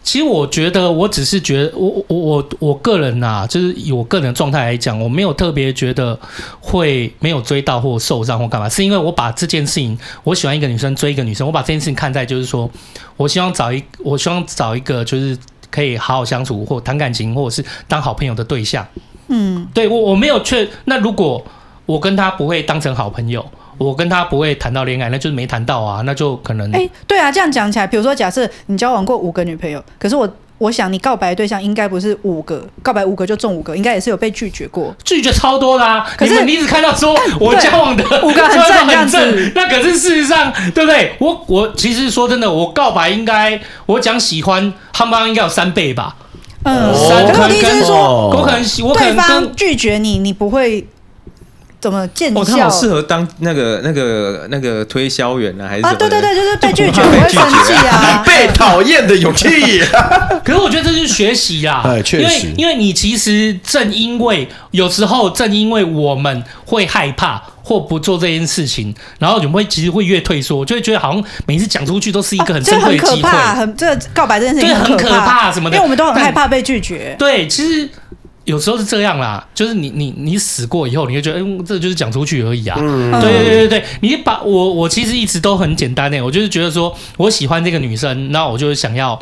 [0.02, 6.18] 其实我觉得，我只是觉得，我我我我个人呐、啊，就是以我个人的状态来讲，我没有特别觉得
[6.60, 12.68] 会没有追到或受伤或干嘛，是因为我把这件事情，我喜欢一个女生追一个女生，我把这件事情看在就是说，
[13.16, 15.36] 我希望找一，我希望找一个就是
[15.70, 18.86] 可以好好相处或谈感情或者是当好朋友的对象。
[19.28, 21.44] 嗯，对我我没有确，那如果
[21.86, 23.44] 我跟他不会当成好朋友。
[23.82, 26.70] 我跟他不会谈到恋爱，那就是没谈到啊，那就可能。
[26.72, 36.06] 哎、欸，对啊，这样讲起来，比如说，假设你交往过五个女朋友，可是我我想你告白的对象应该不是五个，告白五个就中五个，应该也是有被拒绝过，拒绝超多啦、啊。
[36.16, 41.16] 可是你，你只看到说我交往的五个很正 很正，那可是事实上，对不对？
[41.18, 46.14] 我我其实说真的，我告白应该我讲喜欢，他们应该有三倍吧？
[46.64, 47.26] 嗯，三。
[47.32, 50.86] 可是意思是说，我可能我可能对方拒绝你，你不会。
[51.82, 52.40] 怎么见效？
[52.40, 55.66] 哦，他好适合当那个、那个、那个推销员呢？
[55.68, 55.92] 还是啊？
[55.98, 58.22] 对对对，就是被拒绝，会生气啊！
[58.24, 59.48] 被讨厌的勇气。
[60.44, 77.16] 可是我觉得这是学习啦，哎，确实，因为因为你其实正因为有时候正因为我们会害怕或不做这件事情，然后你们会其实会越退缩，就会觉得好像每次讲出去都是一个很珍贵的 机会，啊、很，很这个告白这件事情很可怕什么的，因为我们都很害怕被拒绝。
[77.18, 77.88] 对，其实。
[78.44, 82.76] 有时候是这样啦，就是你你你死过以后，你会觉得，嗯，这就是讲出去而已啊。
[82.80, 89.16] 嗯、对对对你把我我其实一直都很简单诶，我就是觉得说我喜欢这个女生，那我就是想要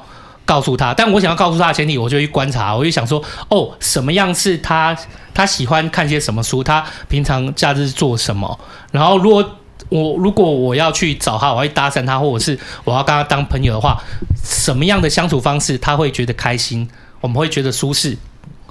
[0.47, 4.97] 告诉她，但我想要告诉她的前提，我就去观察，我就想说，哦，什么样是她
[5.35, 8.59] 她喜欢看些什么书，她平常假日做什么，
[8.91, 9.45] 然后如果
[9.91, 14.01] 我如果我要去找她，我要去搭讪她，或者是我要跟她当朋友的话，
[14.43, 16.89] 什么样的相处方式她会觉得开心，
[17.21, 18.17] 我们会觉得舒适。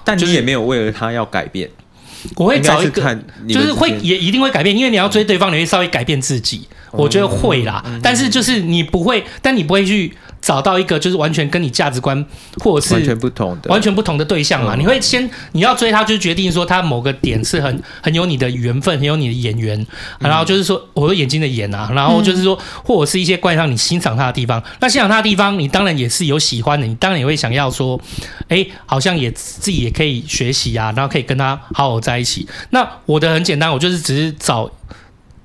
[0.10, 1.69] 但你也没有为了他要改变，
[2.36, 7.84] 我会找一个，就是会也一定会改变，因为你要追对方，你会稍微改变自己，我觉得会啦。
[8.02, 10.13] 但是就是你不会，但你不会去。
[10.41, 12.25] 找到一个就是完全跟你价值观
[12.63, 14.73] 或者是完全不同的、完全不同的对象嘛？
[14.73, 19.86] 你会先你要追他，就决定说他某个点是很很有你的缘分，很有你的眼缘，
[20.17, 24.63] 然后就是说我的眼睛的眼啊，然后就是说或者是一些关于让你欣赏他的地方。
[24.80, 27.99] 那欣赏他的地方，你当然也是有喜欢的，你当然也会想要说，
[28.47, 32.47] 哎，好像也自己也可以学习啊，然后可以跟他好好在一起。
[32.69, 34.71] 那我的很简单，我就是只是找。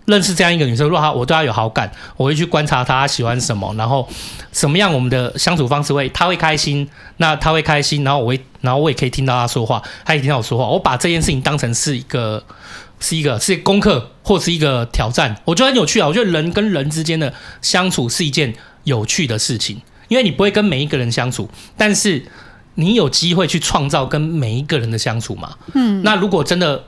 [0.07, 4.07] 认识这样一个女生，如果她我对她有好感，我会去观察她喜欢什么，然后
[4.53, 6.87] 什么样我们的相处方式会她会开心，
[7.17, 12.45] 那她会开心，然后我会，然后我也可以听到她说话，她也听到我说话，我把这件事情当成是一个
[13.01, 22.27] 是一个是一个功课或是一个挑战，我觉得很有趣啊，我觉得人跟人之间的相处是一件有趣的事情，因为你不会跟每一个人相处，但是
[22.75, 26.85] 你有机会去创造跟每一个人的相处嘛，嗯，那如果真的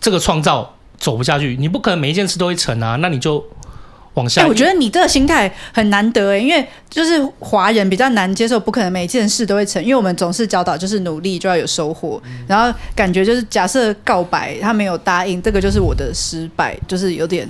[0.00, 0.76] 这个创造。
[0.98, 2.96] 走不下去，你不可能每一件事都会成啊。
[2.96, 3.42] 那你就，
[4.14, 4.42] 往下。
[4.42, 17.48] 哎、我觉得你这个心态很难得哎，因为就是华人比较难接受，不可能每件事都会成，因为我们总是教导就是努力就要有收获，嗯、然后感觉就是假设告白他没有答应，这个就是我的失败，就是有点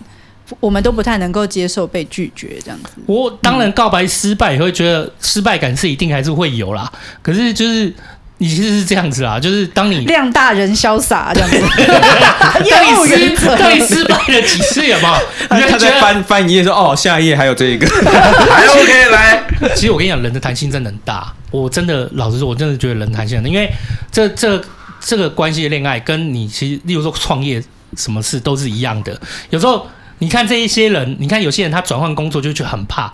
[0.61, 2.91] 我们都不太能够接受被拒绝这样子。
[3.07, 7.95] 我当然告白失败也会觉得失败感是一定还是会有啦，可是就是。
[8.39, 11.57] 你其实是这样子啊，就是当你量大人潇洒这样子，
[12.71, 15.09] 当你失当你失败了几次有没
[15.51, 15.59] 有？
[15.59, 19.43] 因 为他在翻翻一页说哦，下一页还有这一个，还 OK 来。
[19.75, 21.33] 其实我跟你讲，人的弹性真的很大。
[21.51, 23.69] 我真的老实说，我真的觉得人弹性很大，因为
[24.13, 24.63] 这这
[25.01, 27.61] 这个关系的恋爱，跟你其实例如说创业
[27.97, 29.21] 什么事都是一样的。
[29.51, 29.85] 有时候
[30.21, 33.13] 你看这一些人，你看有些人他转换工作就觉得很怕。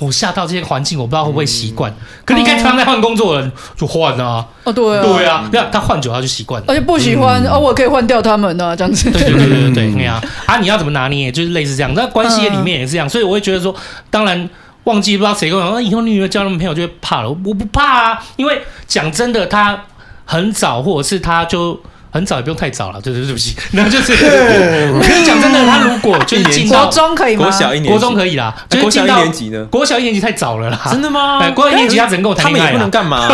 [0.00, 1.92] 我下到这些环境，我不知道会不会习惯。
[1.92, 4.44] 嗯、可你看，常常在换工作的人就换啊。
[4.64, 6.66] 哦，对啊，对啊，那他换久他就习惯了。
[6.68, 9.10] 而且不喜欢、嗯、哦，我可以换掉他们呢，这样子。
[9.10, 10.20] 对对对对对对啊！
[10.46, 11.30] 啊，你要怎么拿捏？
[11.30, 11.92] 就是类似这样。
[11.94, 13.74] 那关系里面也是这样，所以我会觉得说，
[14.10, 14.48] 当然
[14.84, 17.28] 忘记不知道谁跟我说，以后你女儿交男朋友就会怕了。
[17.28, 19.84] 我不怕啊，因为讲真的，他
[20.24, 21.78] 很早，或者是他就。
[22.12, 24.12] 很早也不用太早了，对对对不起， 然后就是，
[24.92, 27.44] 我跟你讲真的，他如果就是进到国中可以吗？
[27.44, 29.64] 国小一年级，国中可以啦，就是国小一年级呢？
[29.70, 31.38] 国小一年级太早了啦，真的吗？
[31.40, 33.28] 哎，国小一年级他只能跟我谈恋爱，他们也不能干嘛？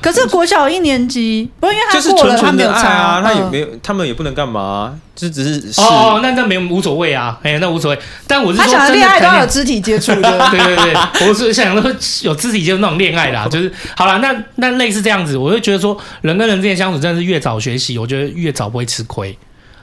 [0.00, 4.94] 可是国小一年级，不是因为他就是纯纯的爱啊，他也没有，嗯、他们也不能干嘛。
[5.14, 7.98] 就只是哦哦，那那没无所谓啊，哎，那无所谓。
[8.26, 11.90] 但我是说，他想恋爱都要有肢体接触的， 对对对，我是想说
[12.22, 14.18] 有肢体接触那种恋爱啦，就是好了。
[14.18, 19.36] 那那类似这样子，我就觉得说，人跟人之间相处真的是越早学习，我觉得越早不会吃亏。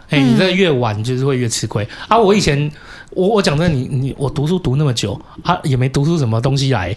[0.10, 2.18] 哎，你这越晚就是会越吃亏啊！
[2.18, 2.70] 我以前
[3.12, 6.94] 我我讲真的，你你我读书读那么久啊，也没读出什么东西来，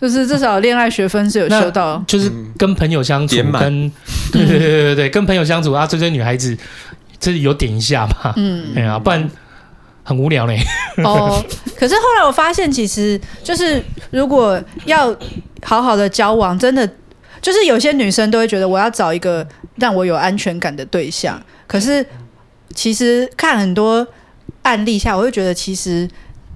[0.00, 3.88] 就是至少恋爱学分是有修到，就是跟朋友相处，跟
[4.32, 6.58] 对对对对对，跟朋友相处啊，追追女孩子。
[7.20, 9.28] 这有点一下嘛，嗯，哎呀，不然
[10.04, 10.58] 很无聊嘞。
[11.04, 11.44] 哦，
[11.76, 15.14] 可是后来我发现，其实就是如果要
[15.62, 16.88] 好好的交往，真的
[17.42, 21.42] 就是有些女生都会觉得我要找一个让我有安全感的对象。
[21.66, 22.06] 可是
[22.74, 24.06] 其实看很多
[24.62, 26.08] 案例下，我会觉得，其实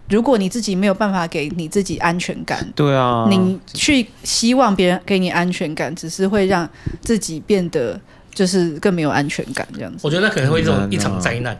[0.08, 6.68] 如果你自己没有办法给你自己安全感，对啊，你去希望别人给你安全感，只是会让
[7.00, 8.00] 自己变得。
[8.34, 11.56] 就是更没有安全感这样子，我觉得那可能会一种一场灾难。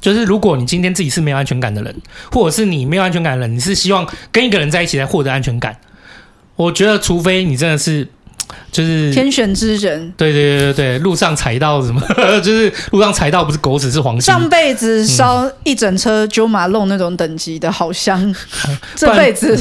[0.00, 1.94] 就是如果你今天自己是没有安全感的人，
[2.30, 5.74] 或者是你没有安全感的人，你是希望跟一个人在一起来获得安全感，
[6.56, 8.06] 我觉得除非你真的是
[8.70, 12.02] 就是天选之人，对对对对对，路上踩到什么，
[12.42, 18.34] 就是路上踩到不是狗屎是黄金，上辈子烧一整车九马弄那种等级的好香，
[18.94, 19.56] 这辈子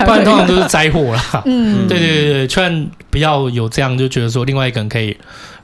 [0.00, 1.42] 不然通常都是灾祸啦。
[1.46, 5.16] 嗯，对对对对，劝不要有这样就觉得说另外一个人可以。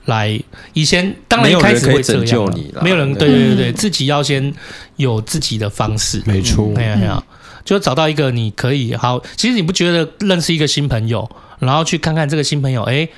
[0.07, 0.41] 来，
[0.73, 4.53] 以前当然一开始会拯救你了，没有人对对对对，自己要先
[4.97, 7.23] 有自己的方式，没错，没有没有，
[7.65, 9.23] 就找到一个你可以好。
[9.37, 13.09] 其实你不觉得认识一个新朋友，然后去看看这个新朋友，哎，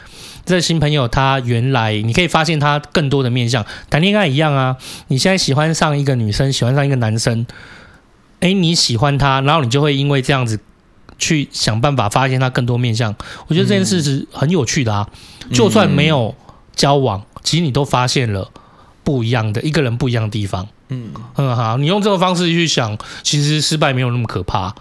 [0.44, 4.76] 这个新朋友他原来你可以发现他更多的面相，谈恋爱一样啊。
[5.08, 7.46] 你现在喜欢上一个女生，喜欢上一个男生，
[8.40, 10.60] 哎，你喜欢他，然后你就会因为这样子
[11.18, 13.16] 去想办法发现他更多面相。
[13.46, 15.08] 我觉得这件事是很有趣的啊，
[15.50, 16.34] 就算没有。
[16.74, 18.50] 交往，其实你都发现了
[19.02, 20.66] 不一样的一个人不一样的地方。
[20.88, 24.74] 嗯嗯好，你用这个方式去想，其实失败没有那么可怕。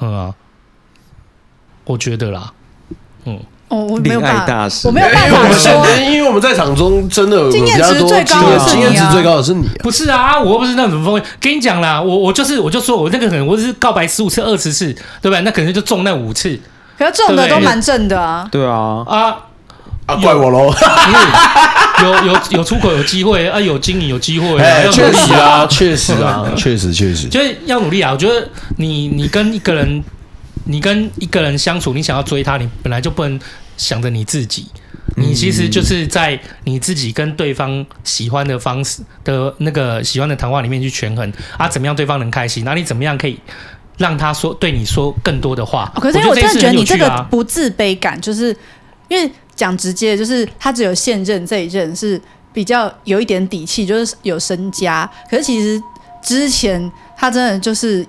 [0.00, 0.34] 嗯啊，
[1.84, 2.52] 我觉得啦，
[3.24, 11.22] 嗯哦，我没有办法，我没有办法说， 因为我们在场中真的经验值最高的，经验值最高的是你，不是啊，我又不是那种风味。
[11.40, 15.40] 跟你讲啦，我我就是我就说我那个可能我只是告白十五次二十次，对不对？
[15.42, 16.60] 那可能就中那五次，
[16.98, 18.46] 可是中的都蛮正的啊。
[18.50, 19.36] 对啊啊。
[20.06, 20.74] 啊，怪我喽！
[22.02, 24.58] 有有有出口有机会啊，有经营有机会，
[24.90, 28.10] 确实啊，确实啊， 确实 确实，就是要努力啊！
[28.10, 30.02] 我觉得你你跟一个人，
[30.64, 33.38] 你跟一个人相处，你想要追他，你本来就不能
[33.76, 34.66] 想着你自己，
[35.16, 43.38] 你其实就是在你自己跟对方喜欢的方式的那个喜欢的谈话里面去权衡啊，怎么样对方能开心，那你怎么样可以
[43.98, 45.92] 让他说对你说更多的话。
[46.00, 48.56] 可是我真的觉得你这个不自卑感，就是
[49.06, 49.30] 因为。
[49.54, 52.20] 讲直接就是他只有现任这一任是
[52.52, 55.08] 比较有一点底气，就是有身家。
[55.30, 55.80] 可是其实
[56.22, 58.06] 之前他真的就是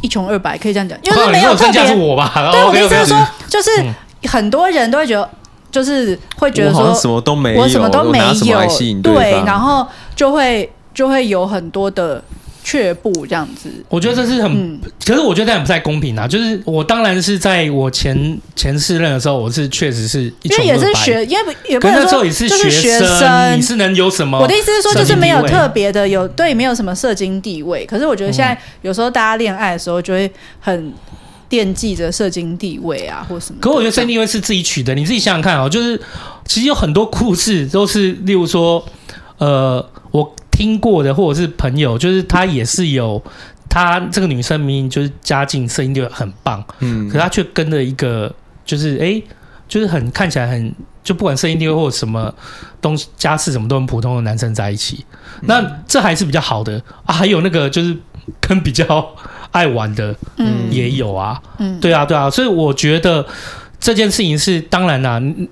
[0.00, 1.86] 一穷二白，可以这样讲，因为没有特别。
[1.86, 2.32] 是我吧？
[2.52, 3.70] 对，我的意思是说，就是
[4.28, 5.30] 很多人都会觉得，
[5.70, 8.66] 就是会觉得说，什么都没有，我什么都没有，
[9.02, 12.22] 对，然后就会就会有很多的
[12.64, 13.68] 却步这样子。
[13.88, 16.26] 我觉得这是很，嗯可是我觉得这样不太公平啊。
[16.26, 24.38] 就是我当然是在我前前四任的时候，我是确实是一因为也是学，因为也不能说也是就是学生，你是能有什么？
[24.38, 27.84] 我的意思是说，就是没有特别的有对没有什么社经地位。
[27.86, 30.92] 可是我觉得现在有时候大家恋爱的时候就会很
[31.48, 33.58] 惦记着社经地位啊，或什么。
[33.60, 35.68] 可我觉得社经地位是自己取的，你自己想想看哦。
[35.68, 36.00] 就是
[36.46, 38.82] 其实有很多故事都是，例如说，
[39.38, 43.20] 呃，我听过的，或者是朋友，就是她也是有，
[43.68, 48.32] 她这个女生明明就是家境社经地位很棒，嗯可是他却跟了一个
[48.64, 49.24] 就是哎、诶
[49.66, 52.32] 就是很看起来很就不管声音地位或者什么
[52.80, 55.04] 东西家世什么都很普通的男生在一起，
[55.42, 57.14] 那这还是比较好的啊。
[57.14, 57.96] 还有那个就是
[58.38, 59.08] 跟比较
[59.50, 63.26] 爱玩的，嗯也有啊，嗯对啊，对啊，所以我觉得
[63.80, 65.48] 这件事情是当然啦、嗯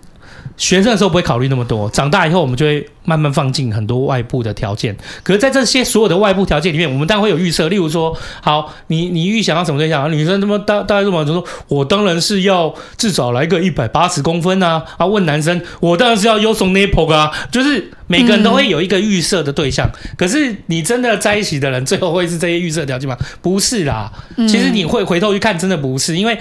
[0.61, 4.95] 学生的时候不会考虑那么多，长大以后我们就会慢慢放进很多外部的条件。
[5.23, 7.69] 可是，在这些所有的外部条件里面，我们当然会有预设。
[7.69, 10.13] 例如说，好，你你预想要什么对象？
[10.13, 14.85] 女生那么大大概这么就说，我当然是要至少来个一百八十公分啊！
[14.99, 17.33] 啊，问男生，我当然是要优松 nipple 啊！
[17.51, 19.91] 就是每个人都会有一个预设的对象。
[20.19, 23.17] 可是，你真的在一起的人，最后会是这些预设条件吗？
[23.41, 24.13] 不是啦。
[24.37, 26.39] 其实你会回头去看，真的不是，因为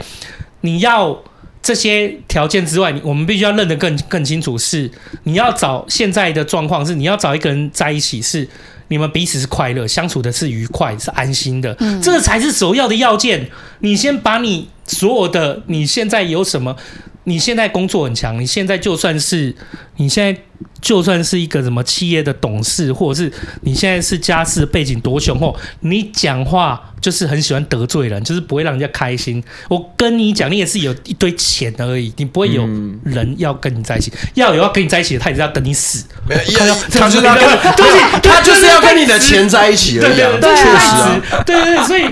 [0.59, 1.17] 你要。
[1.61, 4.91] 这些条件之外，我们必须要认得更更清楚是，是
[5.23, 8.47] 你要找现在的状况是你要找一个人在一起，是
[8.87, 13.49] 你们彼此是快乐，相处的是愉快，是安心的，嗯、这个才是首要的要件。
[13.79, 16.75] 你先把你所有的你现在有什么，
[17.23, 19.55] 你现在工作很强，你现在就算是
[19.97, 20.41] 你现在
[20.81, 26.85] 就算是一个什么企业的董事，或者是你现在是家世背景多雄厚，你讲话。
[27.01, 29.41] 就是很喜欢得罪人，就是不会让人家开心。
[29.69, 32.67] 我跟你讲，你也是有一堆钱而已，你不会有
[33.05, 34.11] 人要跟你在一起。
[34.11, 36.03] 嗯、要有要跟你在一起的，他也是要等你死。
[36.27, 37.45] 没有，他就是要跟，
[37.77, 40.29] 对他就是要跟你的钱在一起而已、啊。
[40.41, 42.03] 对，确实啊，对对对，所以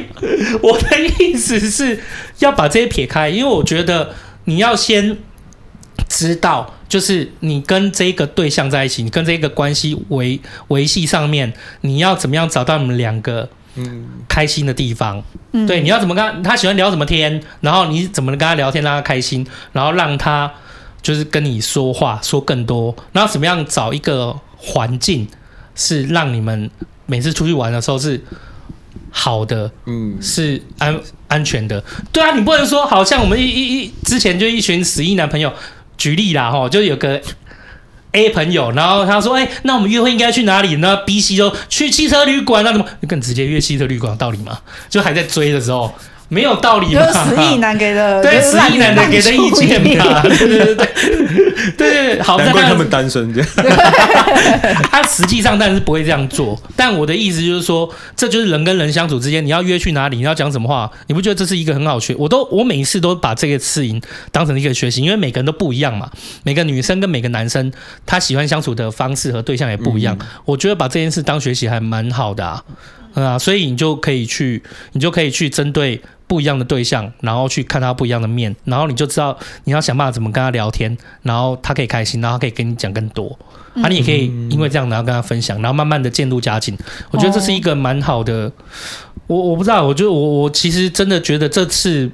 [0.61, 1.99] 我的意思是
[2.39, 4.15] 要把这些撇开，因为我觉得
[4.47, 5.17] 你要先
[6.09, 13.49] 知道，就是你跟这个对象在一起，你跟这个关系维维系上面，你要怎么样找到你们两个。
[13.79, 20.51] 嗯，开心的地方，嗯、对，你要怎么跟他，他喜欢聊什么天，然后你怎么跟他聊天让他开心，然后让他
[21.03, 25.27] 就是跟你说话说更多，然后怎么样找一个环境
[25.75, 26.71] 是让你们
[27.05, 28.19] 每次出去玩的时候是
[29.11, 31.83] 好的，嗯，是安安全的。
[32.11, 35.53] 对啊，你不能说好像我们一一一之前就一群十一男朋友，
[35.97, 37.21] 举例啦哈，就有个。
[38.13, 44.57] A 朋友，然后他说：“哎、那我们约会应该去哪里呢？”B、C 就去汽车旅馆，那怎么更直接约汽车旅馆有道理吗？
[44.89, 45.93] 就还在追的时候。
[46.29, 47.01] 没有道理嘛？
[47.05, 50.21] 就是死意男给的， 对，死意男的给的意见嘛？
[50.21, 50.87] 对对对对对
[51.77, 53.49] 对，好，难怪他们单身这样。
[54.91, 62.15] 他实际上当然是不会这样做，但我的意思就是说，这就是人跟人相处之间，你要约去哪里，你要讲什么话，你不觉得这是一个很好学？
[62.17, 66.09] 我都我每一次都把这个事情当成一个学习，因为每个人都不一样嘛，
[66.43, 67.71] 每个女生跟每个男生
[68.05, 72.63] 他喜欢相处的方式和对象也不一样，嗯、我觉得把这件事当学习还蛮好的啊，
[73.23, 76.01] 啊，所以你就可以去，你就可以去针对。
[76.29, 83.39] 不一样的对象，然后去看他不一样的面，然后你就知道你要想办法怎么跟他聊天，然后他可以开心，然后他可以跟你讲更多，
[83.75, 86.77] 嗯、啊，你也可以因为这样然后跟他分享，然后慢慢的渐入佳境。
[87.11, 88.33] 我觉得这是一个蛮好的。
[88.47, 88.51] 哦、
[89.27, 92.11] 我我不知道，我觉得我我其实真的觉得这次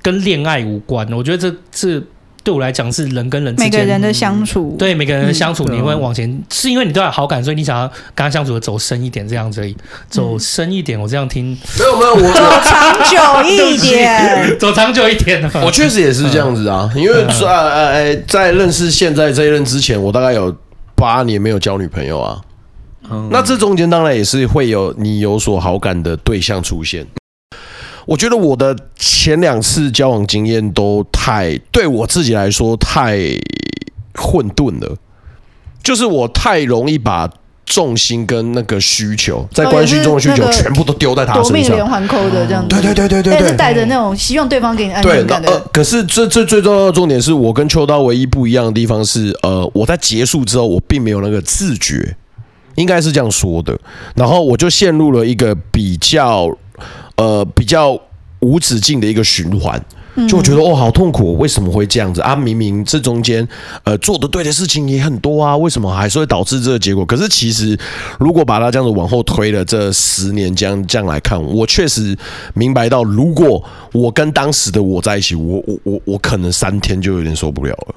[0.00, 2.06] 跟恋爱无关，我觉得这次。
[2.44, 9.76] 对我来讲是人跟人之间每个人的相处，嗯、对每个人的相处，你会往前，嗯、是因为你对他好感，所以你想要跟他相处的走深一点，这样子而已。
[10.08, 15.50] 走深一点，我这样听没有没有，我走长久一点，走长久一点的。
[15.64, 20.54] 我确实也是这样子啊，因为在呃呃，在认识现在这一任之前，我大概有
[20.94, 22.40] 八年没有交女朋友啊。
[23.10, 27.06] 嗯、那这中间当然也是会有你有所好感的对象出现。
[28.06, 33.16] 我觉得我的前两次交往经验都太对我自己来说太
[34.14, 34.96] 混沌了，
[35.82, 37.30] 就是我太容易把
[37.64, 42.68] 重心跟那个需求在关系中的需求全部都丢在他身上，夺命连环扣的这样子。
[42.68, 45.48] 对对对对对，但是带着那种希望对方给你安全感的。
[45.50, 52.16] 呃，可是这这最重要的重点是我跟秋刀唯一不一样的地方是，呃，我在结束之后我并没有那个自觉，
[52.74, 53.78] 应该是这样说的，
[54.16, 56.50] 然后我就陷入了一个比较。
[57.22, 57.96] 呃，比较
[58.40, 59.80] 无止境的一个循环，
[60.28, 62.34] 就我觉得哦，好痛苦，为什么会这样子啊？
[62.34, 63.46] 明明这中间
[63.84, 67.06] 呃做的对的事情也很多啊，为什么还是会导致这个结果？
[67.06, 67.78] 可是其实
[68.18, 72.18] 如果把它这样子往后推了这十年这样这样来看，我确实
[72.54, 77.94] 明白到，如果我跟当时的我在一起，我我我我可能三天就有点受不了了。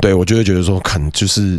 [0.00, 1.58] 对，我就会觉得说，可能就是。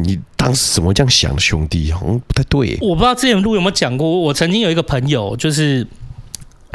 [0.00, 1.90] 你当时怎么这样想，兄弟？
[1.90, 2.78] 好像不太对。
[2.80, 5.84] 我不知道之前录有没有讲过，我曾经有一个朋友，就是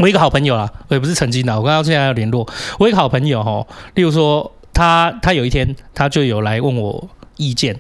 [0.04, 2.46] 我一个好朋友啦，我也不是曾经的，我刚刚现在要联络。
[2.78, 7.74] 我一个好朋友哈，例如说他他有一天他就有来问我意见，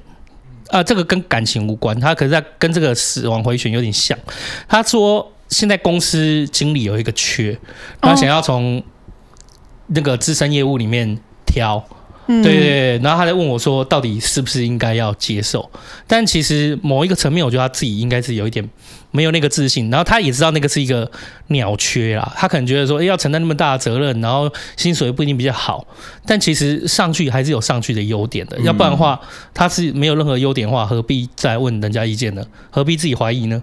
[0.68, 4.18] 啊、呃，这个跟感情无关，他可是他跟这个死亡回旋有点像。
[4.70, 7.60] 他说现在公司经理有一个缺，
[8.00, 8.82] 他想要从
[9.88, 11.84] 那个资深业务里面挑。
[12.26, 15.70] 对对对，然后他在问我说，到底是不是应该要接受？
[16.08, 18.68] 但其实某一个层面，我觉得他自己应该是有一点
[19.12, 19.90] 没有那个自信。
[19.90, 21.12] 然后他也知道那个是一个
[21.48, 25.86] 鸟缺啦，他可能觉得说，哎，要承担那么大的责任，然后薪水不一定比较好。
[26.26, 29.20] 但其实上去还是有上去的优点的，要不然的话，
[29.54, 32.46] 他是没有任何优点的话，何必再问人家意见呢？
[32.70, 33.62] 何必自己怀疑呢？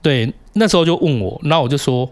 [0.00, 2.08] 对，那时候就问我，那我就说，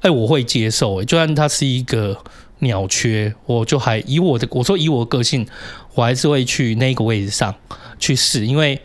[0.00, 2.18] 哎，我会接受，就算他是一个。
[2.60, 5.46] 鸟缺，我就还以我的我说以我的个性，
[5.94, 7.54] 我还是会去那个位置上
[7.98, 8.80] 去试，因为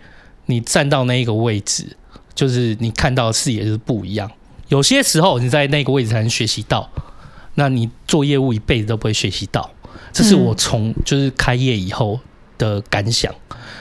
[0.46, 1.98] 你站到那一个位置，
[2.36, 4.32] 就是你看到的视野就是不一样。
[4.70, 6.90] 有些时候你在那个位置才能学习到，
[7.56, 9.72] 那你做业务一辈子都不会学习到。
[10.12, 12.20] 这是我从就是开业以后
[12.58, 13.34] 的感想。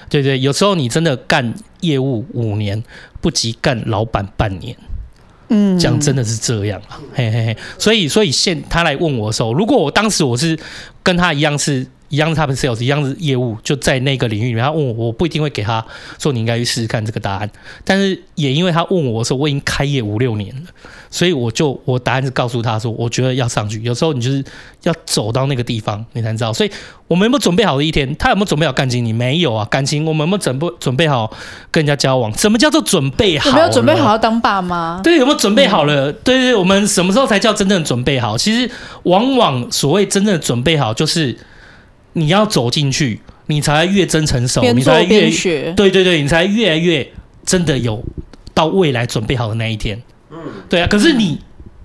[0.09, 2.83] 对对，有时候你真的干业务五年，
[3.21, 4.77] 不及干老板半年。
[5.53, 10.59] 嗯，讲真的是这样啊，嘿嘿嘿，所以所以现他来问我的时候，如果我当时我是
[11.03, 11.87] 跟他一样是。
[12.13, 14.63] 一样是他们 sales，一样是业务，就在那个领域里面。
[14.63, 15.83] 他问我，我不一定会给他
[16.19, 17.51] 说你应该去试试看这个答案。
[17.87, 20.63] 但是也因为他问我的时候，我已经开业五六年了，
[21.11, 23.81] 所以我就我答案是告诉他说，我觉得要上去。
[23.83, 24.45] 有时候你就是
[24.83, 26.53] 要走到那个地方，你才知道。
[26.53, 26.71] 所以
[27.09, 28.15] 我们有没有准备好的一天？
[28.17, 29.03] 他有没有准备好感情？
[29.03, 31.35] 你没有啊，感情我们有没有准备准备好
[31.71, 32.31] 跟人家交往？
[32.37, 33.49] 什么叫做准备好？
[33.49, 35.01] 有没有准备好要当爸妈？
[35.03, 36.13] 对，有没有准备好了？
[36.13, 38.37] 对对对，我们什么时候才叫真正的准备好？
[38.37, 38.71] 其实
[39.05, 41.35] 往往所谓真正的准备好，就是。
[42.15, 45.31] 你要走进去，你才越真成熟，你才越，
[45.73, 47.11] 对对对，你才越来越
[47.45, 48.03] 真的有
[48.53, 50.03] 到未来准备好的那一天。
[50.31, 50.39] 嗯，
[50.69, 50.87] 对啊。
[50.87, 51.39] 可是你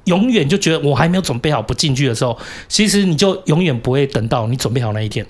[0.05, 5.25] 永远就觉得我还没有准备好不进去的时候，其实你就永远不会等到你准备好那一天。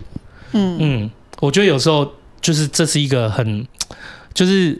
[0.53, 3.67] 嗯嗯，我觉得有时候就是这是一个很
[4.33, 4.79] 就是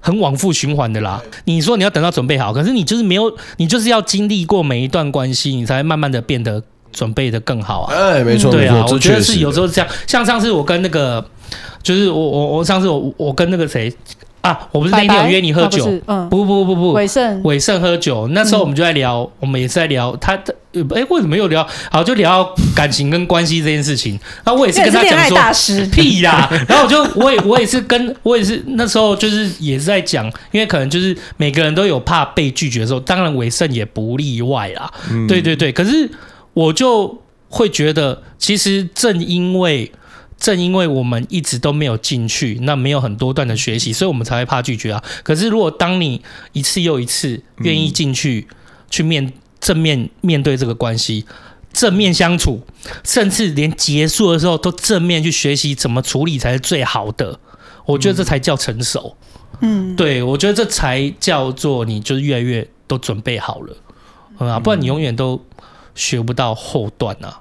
[0.00, 1.22] 很往复循环的啦。
[1.44, 6.62] 你说你要等到准备好，可是你就是没有，你就是要经历过每一段关系，你才慢慢的变得。
[6.98, 7.94] 准备的更好啊！
[7.94, 9.88] 哎，没错，对啊，我觉得是有时候是这样。
[10.04, 11.24] 像上次我跟那个，
[11.80, 13.94] 就是我我我上次我我跟那个谁
[14.40, 20.52] 啊，我不是那天有约你喝酒，嗯，不不不不不，伟盛伟盛喝酒，那时候我们就在聊，我们也是在聊他的，
[20.96, 21.64] 哎，为什么又聊？
[21.92, 24.18] 好，就聊感情跟关系这件事情。
[24.44, 26.48] 那我也是跟他讲说，屁啦。
[26.66, 34.90] 然后我就我也我也是跟我也是那时候就是也是在讲，因为可能就是每个人都有怕被拒绝的时候，当然伟盛也不例外啦。
[35.28, 36.10] 对对对，可是。
[36.54, 39.92] 我就会觉得，其实正因为
[40.38, 45.02] 正因为我们一直都没有进去，那没有很多段的学习，所以我们才会怕拒绝啊。
[45.22, 46.22] 可是如果当你
[46.52, 48.46] 一次又一次愿意进去，
[48.90, 51.24] 去面正面面对这个关系，
[51.72, 52.62] 正面相处，
[53.04, 57.40] 甚至连结束的时候都正面去学习怎么处理才是最好的，
[57.86, 59.16] 我觉得这才叫成熟。
[59.60, 63.76] 嗯，对，我觉得这才叫做你就是越来越都准备好了，
[64.38, 65.42] 啊，不然你永远都。
[65.98, 67.40] 学不到后段啊，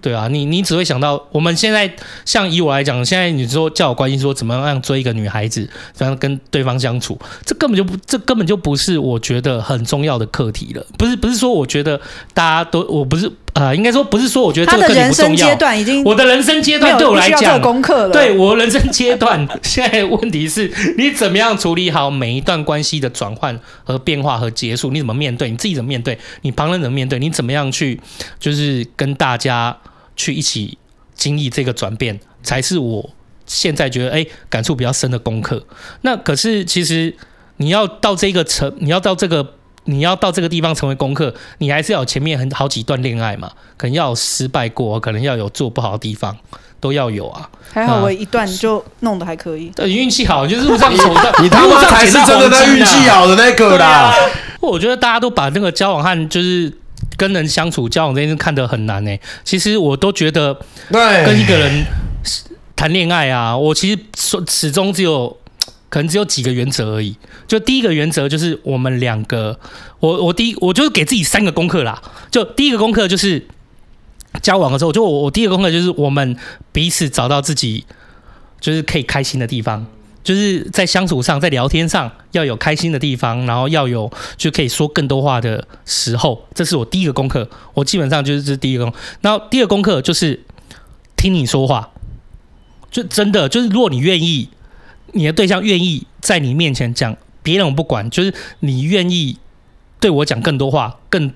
[0.00, 10.84] 对啊，你你只会想到我们现在像以我来讲，现在你说叫我关心说怎么样追一个女孩子，怎样跟对方相处，这根本就不，这根本就不是我觉得很重要的课题了。
[10.98, 12.00] 不是不是说我觉得
[12.34, 15.48] 大家都，我不是啊、呃，应该说不是说我觉得这个课题不重要。
[15.48, 18.10] 阶段已经，我的人生阶段对我来讲，功课了。
[18.10, 24.90] 对我人生阶段， 现在问题是你怎么样处理好每一段关系的转换和变化和结束？
[24.90, 25.50] 你怎么面对？
[25.50, 26.18] 你自己怎么面对？
[26.40, 27.18] 你旁人怎么面对？
[27.18, 28.00] 你怎么样去
[28.40, 29.76] 就是跟大家
[30.16, 30.78] 去一起
[31.14, 33.10] 经历这个转变，才是我
[33.44, 35.66] 现在觉得哎感触比较深的功课。
[36.00, 37.14] 那可是其实
[37.58, 39.56] 你要到这个层，你要到这个。
[39.84, 46.36] 你要到这个地方成为功课，你还是要有前面很好几段恋爱嘛，可能要有失败过，可能要有做不好的地方，
[46.78, 47.48] 都要有啊。
[47.72, 53.86] 还好我一段就弄得还可以，对，运气好，就是路上走的， 你他妈才是真的在运气好的那个啦。
[53.86, 54.14] 啊、
[54.60, 56.72] 我觉得大家都把那个交往和就是
[57.16, 59.20] 跟人相处交往这件事看得很难呢、欸。
[59.42, 60.56] 其实我都觉得，
[60.92, 61.84] 对，跟一个人
[62.76, 65.36] 谈恋爱啊，我其实说始终只有。
[65.92, 67.14] 可能只有几个原则而已。
[67.46, 69.60] 就第一个原则就是我们两个，
[70.00, 72.00] 我我第一我就给自己三个功课啦。
[72.30, 73.46] 就第一个功课就是
[74.40, 76.34] 交往的时候，就我我第一个功课就是我们
[76.72, 77.84] 彼此找到自己
[78.58, 79.86] 就是可以开心的地方，
[80.24, 87.46] 就是在相处上，在聊天上要有开心的地方，然后要有就可以说更多话的时候，这是我第一个功课。
[87.74, 88.94] 我基本上就是这第一个功。
[89.20, 90.42] 然后第二个功课就是
[91.18, 91.90] 听你说话，
[92.90, 94.48] 就真的就是如果你愿意。
[95.12, 99.38] 你的对象愿意在你面前讲，别人我不管，就是你愿意
[100.00, 101.32] 对我讲更多话，更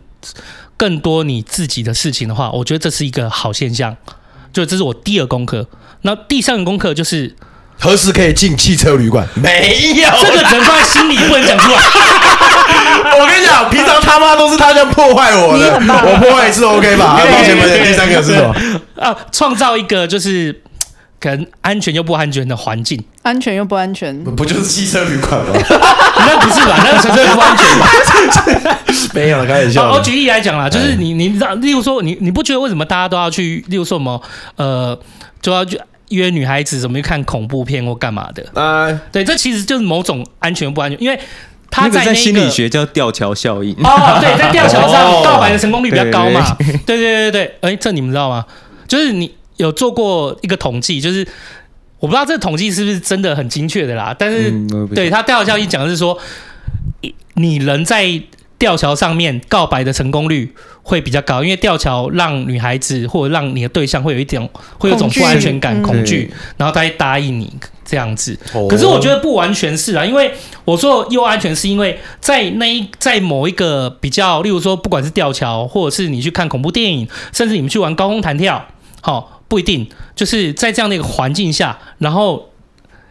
[0.77, 3.97] 更多你自己的事情的话，我觉得这是一个好现象。
[4.53, 5.68] 就这是我第二功课。
[6.03, 7.35] 那第三个功课就是
[7.79, 9.29] 何时可以进汽车旅馆？
[9.35, 11.83] 没有，这个只能放在心里，不能讲出来。
[13.18, 17.20] 我跟你讲，平常他妈都是他这样破坏我的，我破坏一次 OK 吧？
[17.31, 18.55] 抱歉抱歉，第三个是什么？
[18.97, 20.62] 啊，创造一个就是。
[21.19, 25.53] 可能安全又不安全的环境，安全又不安全，不就是汽车旅馆吗？
[26.19, 26.77] 那不是吧？
[26.85, 28.79] 那纯粹不安全吧？
[29.14, 29.91] 没有了，开玩笑。
[29.91, 34.21] 我举例来讲啦，就是你，你知道，例如说，你你不觉得为什么大家都要去，例如说什么，
[34.57, 34.99] 呃，
[35.41, 38.45] 就要去约女孩子，怎么去看恐怖片或干嘛的？
[38.61, 41.19] 啊，对，这其实就是某种安全不安全，因为
[41.71, 43.75] 他在，在心理学叫吊桥效应。
[43.83, 46.55] 哦，对，在吊桥上告白的成功率比较高嘛？
[46.85, 48.45] 对对对对，哎，这你们知道吗？
[48.87, 49.35] 就是你。
[49.57, 51.26] 有做过一个统计，就是
[51.98, 56.18] 我不知道这个统计是不是真的很精确的啦，但是、嗯、对他吊桥效应讲的是说，
[57.34, 58.20] 你人在
[58.59, 64.46] 吊桥上面告白的成功率会比较高，因为吊桥让女孩子或者让你的对象会有一点
[64.78, 67.52] 会有一种不安全感、恐惧，嗯、然后他会答应你
[67.84, 68.38] 这样子。
[68.68, 70.30] 可是我觉得不完全是啊，因为
[70.64, 78.66] 我说又安全，是因为在那一在某一个比较，例如说不管是吊桥，或者是你去看恐怖电影，甚至你们去玩高空弹跳，
[79.00, 79.36] 好。
[79.49, 82.51] 不一定，就是在这样的一个环境下，然后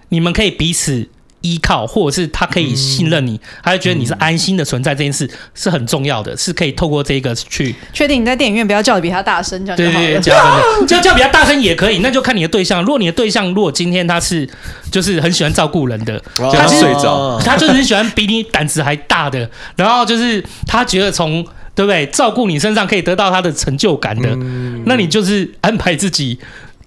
[0.09, 1.07] 你们可以彼此
[1.41, 9.95] 依靠，或者是他可以信任你，他就觉得你是安心的存在，这件事是很重要的，是可以透过这个去确定你在电影院不要叫的比他大声，这样就好了。
[9.95, 12.81] 对对对，叫叫比他大声也可以，那就看你的对象。
[12.81, 14.49] 如果你的对象如果今天他是
[14.91, 21.45] 就是很喜欢照顾人的，他睡着，他就是很喜欢比你胆子还大的，然后就是他觉得从。
[21.76, 22.05] 对不对？
[22.07, 26.39] 照顾你身上可以得到他的成就感的，嗯、那你就是安排自己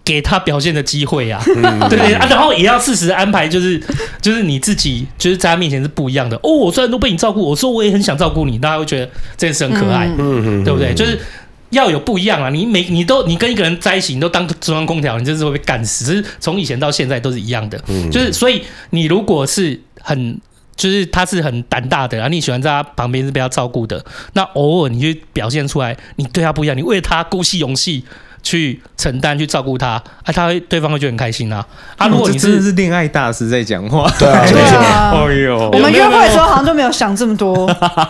[0.02, 2.26] 给他表现的机会啊，嗯、对不对啊？
[2.30, 3.78] 然后也要适时安排，就是
[4.22, 6.50] 就是你自己就是在他面前是不一样的哦。
[6.50, 10.94] 我虽然都被你照顾，我说我也很想照顾你，大家会觉得这件事很可爱，嗯、对不对？
[10.94, 11.20] 就是
[11.68, 12.48] 要有不一样啊！
[12.48, 16.06] 你每你都你跟一个人在一起，你都当中央空调，你就是会被干死。
[16.06, 20.40] 是从以前到现在都是一样的，嗯、就是所以你如果是很。
[20.78, 24.02] 就是他是很胆大的，然后你喜欢在他旁边是被他照顾的。
[24.34, 28.04] 那偶尔你就表现出来，你对他不一样，你为了他鼓起勇气
[28.44, 29.88] 去承担、去照顾他，
[30.22, 31.66] 啊，他会对方会觉得很开心啊。
[31.96, 37.68] 啊，如果你是是恋爱大师在讲话，对啊， 对啊，哎呦，我们约会的时候好像都没有想这么多，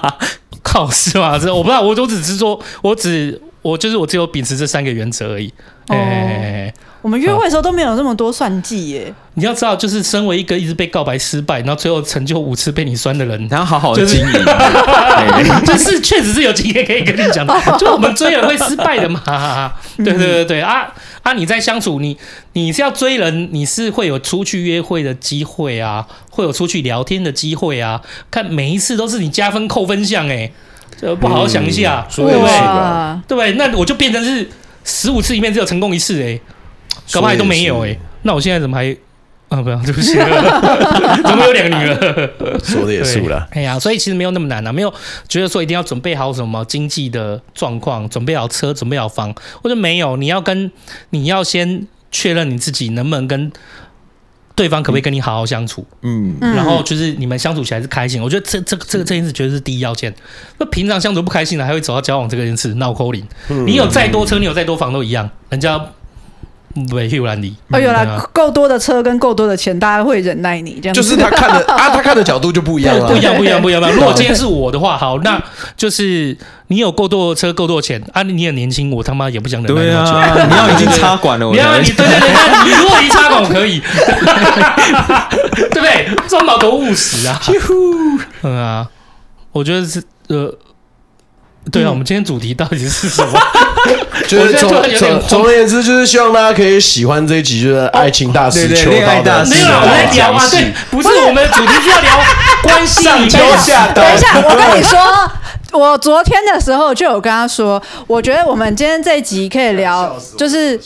[0.62, 1.38] 靠，是吗？
[1.38, 5.50] 这我不知道，我我只是说，我只我就是我只有秉持这三个原则而已。
[5.86, 5.98] 哎、哦。
[5.98, 9.14] 欸我们约会的时候都没有那么多算计耶。
[9.34, 17.54] 你要知道，就是身为一个一直被告白失败，然后最后成就五次被你酸的人，然后好好的经营，就 是确实是有经验可以跟你讲的。
[17.78, 20.92] 就我们追人会失败的嘛，对对对对啊
[21.22, 21.32] 啊！
[21.34, 22.18] 你在相处，你
[22.54, 28.00] 你是要追人，你是会有出去约会的机会啊，会有出去聊天的机会啊。
[28.30, 30.50] 看每一次都是你加分扣分项哎，
[31.00, 32.38] 这不好好想一下，对不对？
[33.28, 33.52] 对不对？
[33.52, 34.50] 那我就变成是
[34.82, 36.40] 十五次里面只有成功一次哎。
[37.12, 38.96] 搞不好都没有哎、欸，那我现在怎么还
[39.48, 39.62] 啊？
[39.62, 40.12] 不要，对不起，
[41.24, 42.60] 怎么有两个女儿？
[42.62, 43.48] 说的也是了。
[43.52, 44.92] 哎呀，所以其实没有那么难啊，没有
[45.26, 50.18] 觉得说一定要准备好什么经济的状况，准备好车，准备好房，或者没有。
[50.18, 50.70] 你要跟
[51.10, 53.50] 你要先确认你自己能不能跟
[54.54, 58.20] 对方可不可以跟你好好相处，嗯，然后就是你们相处起来是开心。
[58.20, 60.14] 我觉得这这个这个这件事绝对是第一要件。
[60.58, 63.26] 那平常相处不开心的，还会走到交往这个件事闹抠零。
[63.64, 65.80] 你有再多车，你有再多房都一样，人家。
[66.86, 70.94] 对，有啦你，哎呦啦，够多的车跟够多的钱，大家会忍耐你这样。
[70.94, 73.80] 就是他看的 啊，他看的角度就不一样了，不一样，不一样，不一样。
[73.92, 75.42] 如果今天是我的话，好，那
[75.76, 76.36] 就是
[76.68, 79.82] 你有够多的车，够多的钱啊，你很年轻，我他妈也不想忍耐。
[79.82, 83.80] 对啊，你要已经插管了， 你要你对对对，你如果一插管我可以，
[85.70, 86.08] 对不对？
[86.28, 87.40] 装宝多务实啊，
[88.42, 88.86] 嗯啊，
[89.52, 90.54] 我觉得是呃。
[91.70, 93.40] 对啊，我们今天主题到底是什么？
[94.26, 99.44] 就是总总总而言之，就是希望大家可以喜欢这一集，就是爱情大师秋刀的。
[99.46, 102.18] 没有，我们在聊啊，对，不是我们的主题是要聊
[102.62, 103.04] 关系。
[103.04, 104.98] 等一下，等一下，我跟你说。
[105.72, 110.78] 我昨天的时候就有跟他说，我觉得我们今天这一集可以聊， 就是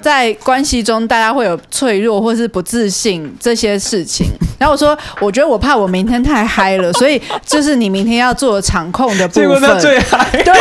[0.00, 4.26] 在关系中大家会有脆弱或是不自信这些事情。
[4.58, 9.80] 然后我说，我觉得我怕我明天太嗨了， 所以就是你明天要做场控的部分。
[9.80, 10.26] 最嗨。
[10.32, 10.54] 对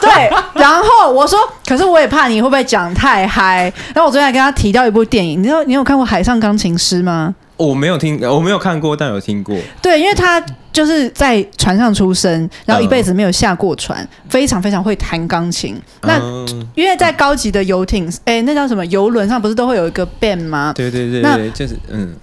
[0.00, 0.30] 对。
[0.54, 3.72] 然后我说，可是我也怕你会不会讲太嗨。
[3.94, 7.34] 然后我昨天还跟他提到一部电影，你知道你有看过《海上钢琴师》吗？
[7.58, 9.54] 我没有听，我没有看过，但有听过。
[9.82, 10.42] 对，因为他
[10.72, 15.78] 就是在船上出生，然后一辈子没有下过船，嗯、非常非常会弹钢琴。
[16.02, 20.72] 那、嗯、因为在高级的游艇，哎，那叫什么游轮上不是都会有一个 band 吗？
[20.74, 22.14] 对对对，那就是嗯。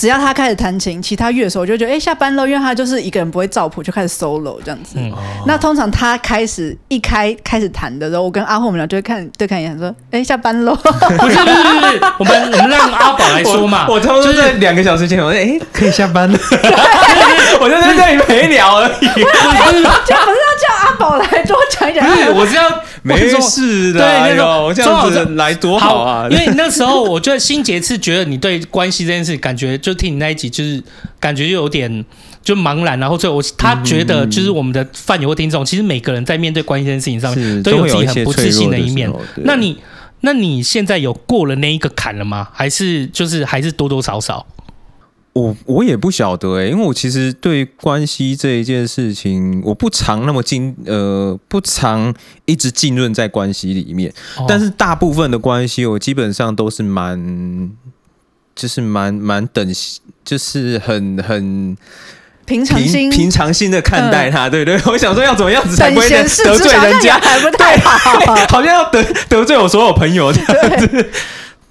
[0.00, 4.94] 只要他开始弹琴，其他乐手就觉得哎、欸、下班了，因为他就是一个人不会照谱，就开始 solo 这样子。
[4.96, 5.12] 嗯
[5.46, 10.74] 那通常他开始一开开始弹的时候，我跟阿后我们俩就会看对看一眼，说哎、欸、下班喽。
[10.74, 13.84] 不是不是不是，我们我们让阿宝来说嘛。
[13.88, 16.38] 我我偷偷在两个小时前，我说哎、欸、可以下班了，
[17.60, 19.06] 我就在这里陪聊而已。
[19.12, 22.06] 这样不是要叫阿宝来多讲一讲？
[22.06, 22.62] 不是，我是要
[23.02, 26.28] 没事的，那个呦，这样子来多好啊！
[26.30, 30.82] 因为那时候我觉得心杰是觉得你对关系这件事，感觉就听你那一集，就是
[31.18, 32.04] 感觉就有点
[32.42, 39.10] 就茫然，然后最后我他觉得就是我们的饭友或听众，其实每个人在面对关系这件事情上面都有自己很不自信的一面。
[39.36, 39.78] 那你
[40.20, 42.48] 那你现在有过了那一个坎了吗？
[42.52, 44.46] 还是就是还是多多少少？
[45.32, 52.12] 我我也不晓得哎、欸，因为我其实对关系这一件事情，我不常那么进呃，不常
[52.46, 54.12] 一直浸润在关系里面。
[54.36, 57.70] 哦、但是大部分的关系，我基本上都是蛮，
[58.56, 59.72] 就是蛮蛮等，
[60.24, 61.76] 就是很很
[62.44, 64.48] 平常心平平常心的看待他。
[64.48, 68.18] 嗯、对，对对， 我想说要怎么样子才不会得罪人家，还不太好，
[68.50, 71.10] 好像要得得罪我所有朋友这样子。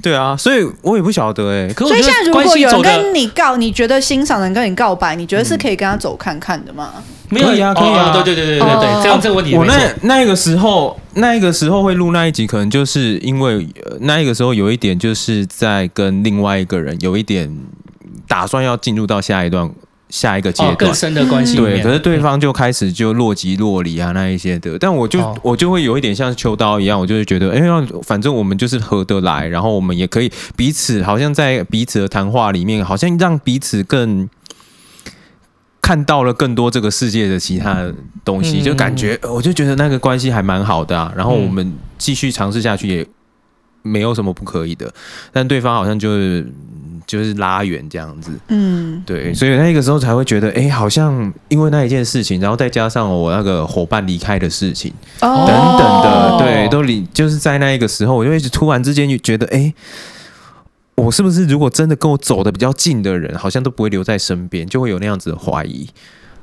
[0.01, 1.73] 对啊，所以我也不晓得哎、欸。
[1.73, 6.93] 所以现在如果有人跟你告，你觉得欣赏人跟你告白，你觉得是可以跟他走看看的吗？
[7.29, 9.55] 没有呀，可以啊，对对对对对对，这样这个问题。
[9.55, 13.67] 我那那个时候，那个时候会录那一集，可能就是因为
[13.99, 17.55] 那个时候有一点，就是在跟另外一个人有一点
[18.27, 19.69] 打算要进入到下一段。
[20.09, 34.27] 下一个阶段、哦、更深的关系，对，可是对方就开始就若即若离啊，那一些的，但我就、哦、我就会有一点像秋刀一样，我就会觉得，哎、欸，反正我们就是合得来，然后我们也可以彼此，好像在彼此的谈话里面，好像让彼此更
[35.79, 37.93] 看到了更多这个世界的其他的
[38.25, 43.05] 东西，嗯、就感觉，我就觉得那个关系还蛮好的啊，然后我们继续尝试下去也
[43.83, 44.91] 没有什么不可以的，
[45.31, 46.51] 但对方好像就是。
[47.09, 59.73] 就是拉远这样子，嗯，对，所以那个时候才会觉得，哎、欸，好像因为那一件事情，然后再加上我那个伙伴离开的事情，哦、等等的，对，都离，就是在那一个时候，我就一直突然之间就觉得，哎、欸，
[60.93, 65.89] 我是不是如果真的跟我走的比较近的人，好像都不会留在身边，就会有那样子的怀疑，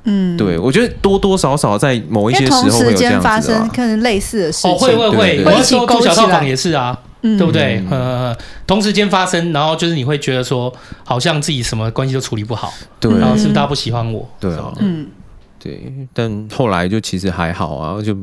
[0.07, 6.97] 嗯，对，我觉得多多少少在某一些时候会有这样子的发生，可能类似的事情，哦，会会会，对对对，我说住小套房也是啊。
[7.19, 7.83] 对不对？
[7.89, 10.71] 呃、嗯，同时间发生，然后就是你会觉得说，
[11.03, 14.25] 好像自己什么关系都处理不好，对，然后是不是大家不喜欢我？
[14.39, 15.07] 对啊，嗯，
[15.59, 15.91] 对。
[16.13, 18.15] 但后来就其实还好啊，就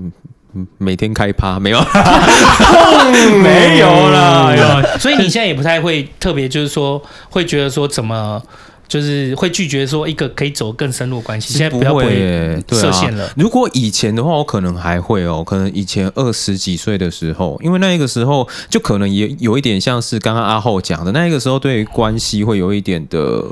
[0.78, 1.78] 每天开趴，没有，
[3.42, 4.82] 没有啦。
[4.98, 8.40] 所以你现在也不太会特别，就是说会觉得说怎么。
[8.86, 13.30] 就是会拒绝说一个可以走更深入的关系，现在不要会设限了。
[13.36, 23.44] 如果以前的话，我可能还会哦，可能以前二十几岁的时候，因为那个时候就可能也有一点像是刚刚阿厚讲的，那个时候对于关系会有一点的。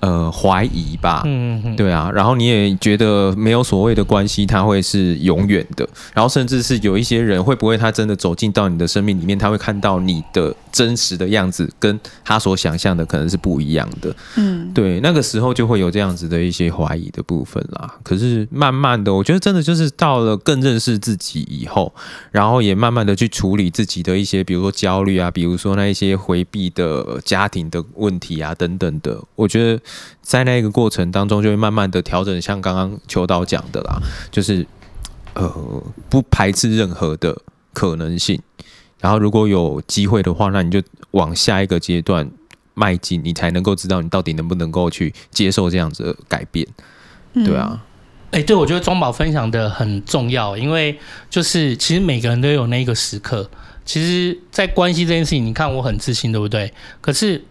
[0.00, 17.96] 呃，怀疑吧，嗯嗯，对啊，然后你也觉得没有所谓的关系，它会是永远的，然后甚至是有一些人会不会他真的走进到你的生命里面，他会看到你的真实的样子，跟他所想象的可能是不一样的，嗯，对，那个时候就会有这样子的一些怀疑的部分啦。
[18.04, 21.92] 可是慢慢的，我觉得真的就是到了更认识自己以后，
[22.30, 29.80] 然后也慢慢的去处理自己的一些，比如说焦虑啊，比如说那一些回避的家庭的问题啊等等的，我觉得。
[30.20, 33.98] 在那个过程当中，就会慢慢的调整，像刚刚秋刀讲的啦，
[34.30, 34.66] 就是
[35.34, 37.40] 呃不排斥任何的
[37.72, 38.40] 可能性，
[39.00, 40.82] 然后如果有机会的话，那你就
[41.12, 42.30] 往下一个阶段
[42.74, 46.66] 迈进，你才能够知道你到底能不能够去接受这样子的改变，
[47.32, 47.82] 对啊，
[48.32, 50.98] 哎、对，我觉得庄宝分享的很重要，因为
[51.30, 53.48] 就是其实每个人都有那个时刻，
[53.86, 56.74] 其实，在关系这件事情，你看我很自信，对不对？
[57.00, 57.44] 可是。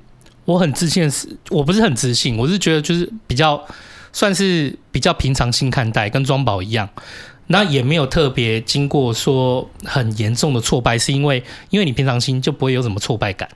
[0.47, 3.61] 我很自信，是我不是很自信，我是觉得就是比较
[4.13, 6.89] 算是比较平常心看待，跟庄宝一样，
[7.47, 13.49] 那也没有特别经过说很严重的挫败，是因为因为你平常心就不会有什么挫败感。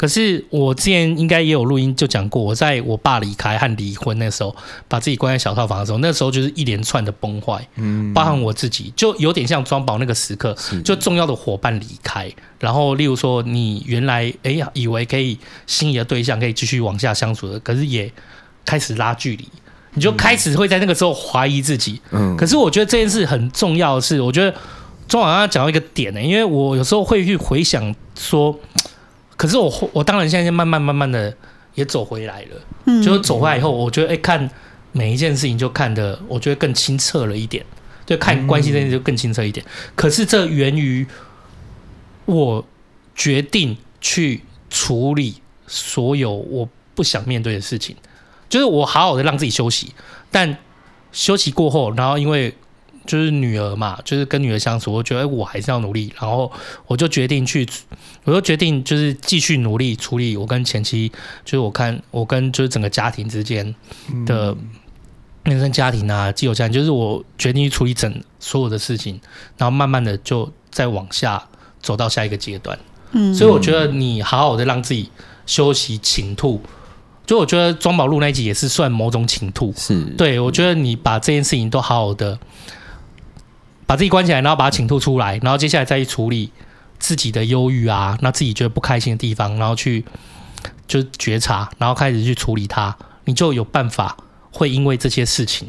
[0.00, 4.56] 可是我之前应该也有录音就讲过，我在我爸离开和离婚那时候，
[4.88, 18.10] 把自己关在小套房的时候，那时候就是一连串的崩坏，嗯，包含我自己，就有点像庄宝那个时刻，就重要的伙伴离开，然后例如说你原来哎呀以为可以心仪的对象可以继续往下相处的，可是也
[18.64, 19.46] 开始拉距离，
[19.92, 24.50] 你就开始会在那个时候怀疑自己，嗯，可是我觉得这件事很重要的是，我觉得
[25.06, 28.58] 庄宝刚刚讲到一个点呢，因为我有时候会去回想说。
[29.40, 31.34] 可是我我当然现在慢慢慢慢的
[31.74, 34.50] 也走回来了，嗯，就是走回来以后，我觉得哎、欸，看
[34.92, 37.64] 每一件事情就看得我觉得更清澈了一点，
[38.04, 39.64] 就，看关系这件事就更清澈一点。
[39.94, 41.06] 可是这源于
[42.26, 42.62] 我
[43.14, 45.36] 决定去处理
[45.66, 47.96] 所有我不想面对的事情，
[48.50, 49.94] 就是我好好的让自己休息，
[50.30, 50.58] 但
[51.12, 52.54] 休息过后，然后因为
[53.06, 56.52] 就是女儿嘛，就是跟女儿相处，我觉得我还是要努力，然后
[56.86, 57.66] 我就决定去，
[58.24, 61.10] 我就决定就是继续努力处理我跟前妻，
[61.44, 63.74] 就是我看我跟就是整个家庭之间
[64.26, 64.54] 的
[65.44, 69.18] 原生家庭啊、既有家庭，就是我决定去处理整所有的事情，
[69.56, 71.42] 然后慢慢的就再往下
[71.80, 72.78] 走到下一个阶段。
[73.12, 75.10] 嗯，所以我觉得你好好的让自己
[75.46, 76.60] 休息倾吐，
[77.26, 79.72] 就我觉得庄宝路那一集也是算某种倾吐。
[79.76, 82.38] 是对，我觉得你把这件事情都好好的
[83.86, 86.52] 把自己关起来，然后把它倾吐出来，然后接下来再去处理
[87.00, 90.04] 自己的忧郁啊，那自己觉得不开心的地方，然后去
[90.86, 94.16] 就觉察，然后开始去处理它，你就有办法
[94.52, 95.68] 会因为这些事情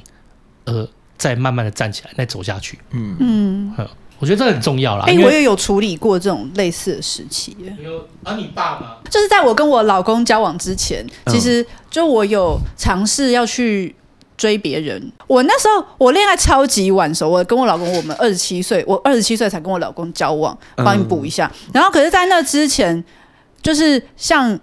[0.66, 2.78] 而再慢慢的站起来，再走下去。
[2.92, 3.16] 嗯。
[3.20, 3.88] 嗯。
[4.20, 5.06] 我觉得这很重要啦。
[5.08, 7.58] 哎、欸，我也有处理过这种类似的时期。
[7.84, 8.98] 有啊，你爸吗？
[9.10, 13.96] 就是在我跟我老公交往之前，其实就我有尝试要去
[14.42, 15.00] 追别人。
[15.28, 21.52] 我那时候我恋爱超级晚熟，我跟我老公我们二十七岁，我二十七岁才跟我老公交往，帮你补一下。
[21.72, 23.04] 然后可是，在那之前，
[23.62, 24.60] 就是像。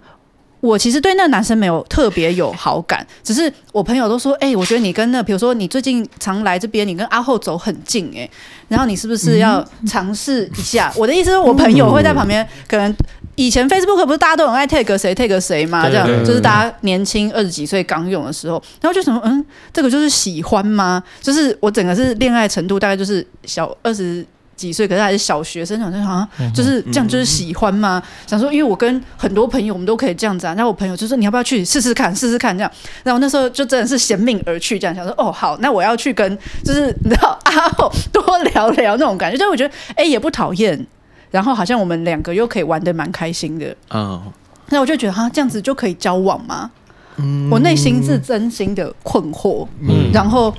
[0.61, 8.29] 我其实对那个男生没有特别有好感，只是我朋友都说，哎、欸，我觉得你跟那，比如说你最近常来这边，你跟阿后走很近，哎，
[8.67, 10.91] 然后你是不是要尝试一下？
[10.97, 12.93] 我的意思是我朋友会在旁边，可能
[13.39, 21.01] 以前 Facebook 不是大家都很爱 tag 谁 tag 谁嘛，这样就是大家年轻二十几岁刚用的时候，然后就什么，嗯，这个就是喜欢吗？
[21.21, 24.25] 就是我整个是恋爱程度大概就是小二十。
[24.59, 24.85] 几岁？
[24.85, 28.03] 可是还是小学生，想说好像就是这样，就是喜欢吗？
[28.27, 30.53] 想说，因为我跟很多朋友，我们都可以这样子啊。
[30.53, 32.13] 然后我朋友就说：“你要不要去试试看？
[32.13, 32.69] 试试看这样。”
[33.01, 40.85] 然后那时候就真的是嫌命而去，这样想说：“哦，好，那我要去跟就是你知道阿厚多聊聊那种感觉。”就我觉得哎也不讨厌，
[41.31, 43.75] 然后好像我们两个又可以玩的蛮开心的。
[43.93, 44.21] 嗯，
[44.69, 46.71] 那我就觉得哈，这样子就可以交往吗？
[47.17, 49.67] 嗯，我内心是真心的困惑。
[49.81, 50.53] 嗯，然后。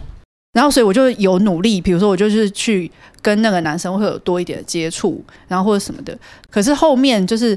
[0.52, 2.90] 然后，所以我就有努力，比如说，我就是去
[3.22, 6.18] 跟那个男生会有多一点的接触，然后或者什么的。
[6.50, 7.56] 可是后面就是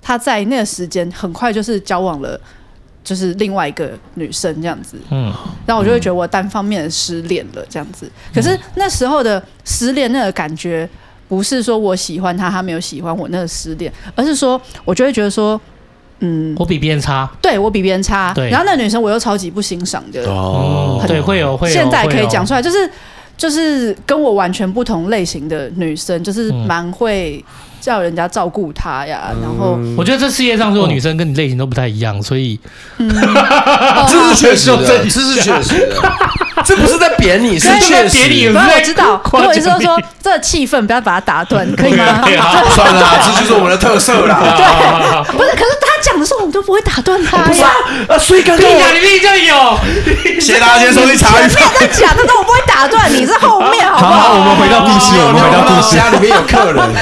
[0.00, 2.40] 他在那个时间很快就是交往了，
[3.04, 4.96] 就是另外一个女生这样子。
[5.10, 5.24] 嗯，
[5.66, 8.10] 然后我就会觉得我单方面的失恋了这样子。
[8.32, 10.88] 可是那时候的失恋那个感觉，
[11.30, 15.58] 不是说我喜欢他，他没有喜欢我那个失恋，而是说我就会觉得说。
[16.22, 18.50] 嗯，我比别人差，对我比别人差，对。
[18.50, 21.72] 然后那个女生我又超级不欣赏的，哦，对，会有会有。
[21.72, 22.76] 现在可以讲出来，就是
[23.38, 27.42] 就是跟我完全不同类型的女生，就是蛮会
[27.80, 29.30] 叫人家照顾她呀。
[29.40, 32.60] 然后我觉得这世界上所有女生跟你类型都不太一样，所以，
[32.98, 35.96] 这是确实的，这是确实的。
[36.66, 38.28] 这不是在贬你， 是确实。
[38.28, 38.48] 你。
[38.48, 42.22] 我知道，或者是说说这气氛不要把它打断，可以吗？
[42.74, 44.38] 算了，这就是我们的特色啦。
[44.56, 45.90] 对，不是，可是他。
[46.02, 47.70] 讲的时候我们都不会打断他，不是啊，
[48.08, 49.78] 啊，所以刚刚你明明就有，
[50.40, 51.62] 谢谢大家今天收听茶余饭。
[51.78, 54.18] 在讲的时候我不会打断你，是后面好不好？
[54.18, 55.94] 好，我们回到故事，我们回到故事。
[55.94, 56.94] 家里面有客人，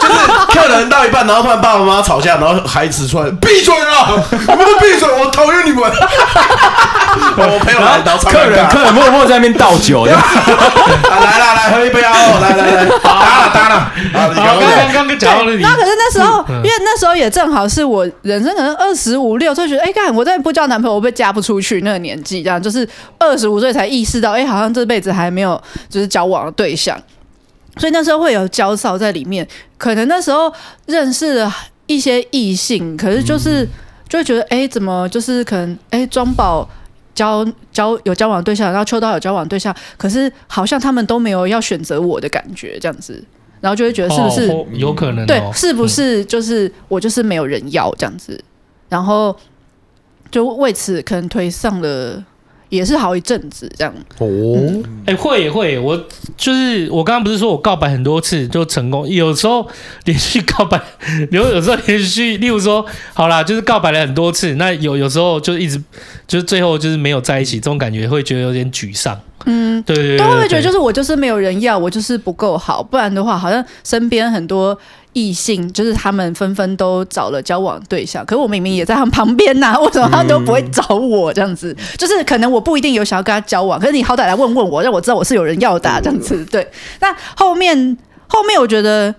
[0.00, 0.14] 就是
[0.48, 5.82] 客人到一半，然后突然爸爸妈妈吵架，然后孩子出来闭嘴了，你们都闭嘴，我讨厌你们。
[7.36, 12.12] 我朋友来，然后客人客人默默在那边倒酒，来来来，喝一杯啊！
[12.40, 13.74] 来来来，打了打了。
[13.76, 17.82] 啊，刚刚刚刚讲到了你，那可是那时候，因为那时候也正好是。
[17.92, 21.82] 我人生可能二十五六岁，觉得哎，看我再不交男朋友，我被嫁不出去。
[21.82, 22.88] 那个年纪，这样就是
[23.18, 26.98] 二十五岁才意识到，哎，好像这辈子还没有就是交往的对象，
[27.76, 29.46] 所以那时候会有焦躁在里面。
[29.76, 30.50] 可能那时候
[30.86, 31.54] 认识了
[31.86, 33.68] 一些异性，可是就是
[34.08, 36.66] 就会觉得，哎，怎么就是可能哎，庄宝
[37.14, 43.22] 交交有交往对象，然后秋刀有交往对象，可是好像他们都没有要选择我的感觉，这样子。
[43.60, 45.26] 然后就会觉得是不是、哦、有可能、哦？
[45.26, 48.32] 对，是不是就是我就是没有人要这样子？
[48.32, 48.44] 嗯、
[48.88, 49.36] 然后
[50.32, 52.24] 就为此可能推上了，
[52.72, 53.94] 也是好一阵子这样。
[54.16, 54.26] 哦，
[55.04, 55.94] 哎、嗯，会会，我
[56.38, 59.68] 就是我刚刚不是说我告白很多次就成功，有时候
[60.06, 60.80] 连续告白，
[61.30, 65.76] 有有时候连续，例如说好啦，就是告白了很多次，那有有时候就一直
[66.26, 69.20] 就是最后就是没有在一起，这种感觉会觉得有点沮丧。
[69.44, 74.76] 嗯，对，对，对，对，都会觉得就是我就是没有人要，我就是不够好，不然的话，好像身边很多
[75.12, 81.76] 异性，就是他们纷纷都找了交往对象，可是我明明也在他们旁边呐、啊， 为什么他们都不会找我这样子？
[81.98, 86.44] 就是可能我不一定有想要跟他交往，可是你好歹来问问我，让我知道我是有人要的、啊、这样子。
[86.46, 86.66] 对，
[87.00, 87.96] 那后面
[88.26, 89.14] 后面我觉得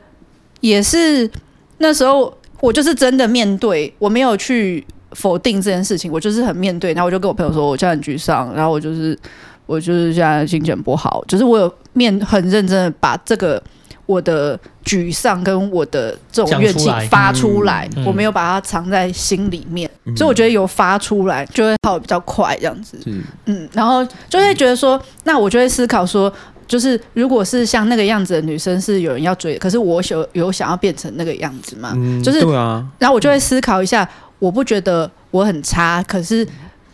[0.62, 1.30] 也是
[1.78, 9.18] 那时候我就是真的面对，我没有去否定这件事情，我就是很面对，然后我就跟我朋友说，我现在很沮丧，然后我就是。
[9.66, 13.64] 我就是现在心情不好，就是我有面很认真的把这个
[14.06, 22.98] 我的沮丧跟我的这种怨气发出来，嗯我没有把它藏在心里面，所以我觉得有发出来就会好比较快这样子。
[23.46, 26.32] 嗯，然后就会觉得说，那我就会思考说，
[26.68, 31.94] 就是如果是像那个样子的女生是有人要追，可是我有有想要变成那个样子吗？
[31.96, 34.08] 嗯就是对啊，然后我就会思考一下，
[34.40, 36.46] 我不觉得我很差，可是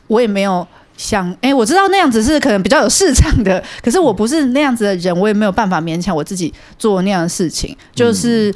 [0.07, 0.65] 我也没有
[0.99, 8.53] 想，哎，我知道那样子是可能比较有市场的，可是我不是那样子的人，我也没有办法勉强我自己做那样的事情，就是，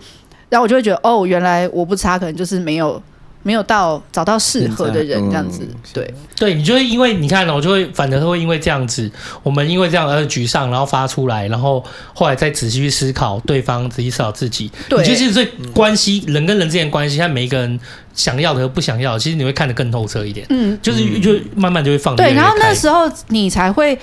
[0.50, 3.02] 然后我就会觉得，哦，原来我不差，可能就是没有
[3.44, 9.12] 没有到找到适合的人这样子，嗯对，对你就会因为你看哦，就会反而会因为这样子，
[9.44, 11.84] 我们因为这样而沮丧，然后发出来，然后
[12.14, 14.72] 后来再仔细去思考对方，仔细思考自己。
[14.88, 17.80] 对你其实这关系人跟人之间的关系，和每一个人
[18.14, 20.48] 想要的和不想要的，其实你会看得更透彻一点。
[20.50, 23.98] 嗯，就是就慢慢就会放得对，然后那开时候你才会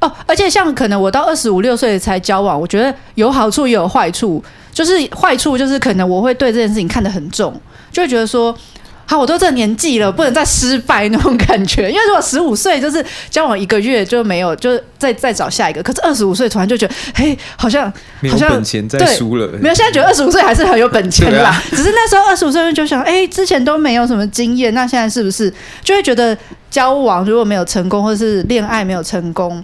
[0.00, 4.44] 哦，而且像可能我到二十五六岁才交往，我觉得有好处也有坏处。
[4.72, 7.52] 就是坏处就是可能我会对这件事情看得很重，
[7.90, 8.56] 就会觉得说，
[9.04, 11.90] 好，我都这年纪了，不能再失败那种感觉。
[11.90, 15.82] 因为如果十五岁就是交往一个月就没有，就再再找下一个。
[15.82, 17.92] 可是二十五岁突然就觉得，嘿，好像
[18.30, 21.50] 好像本钱再对输了，没有，现在觉得二十五岁还是很有本钱啦。
[21.50, 26.36] 啊 只是那时候二十五岁就想，哎、之前都没有什么经验，那现在是不是就会觉得
[26.70, 29.62] 交往如果没有成功，或者是恋爱没有成功，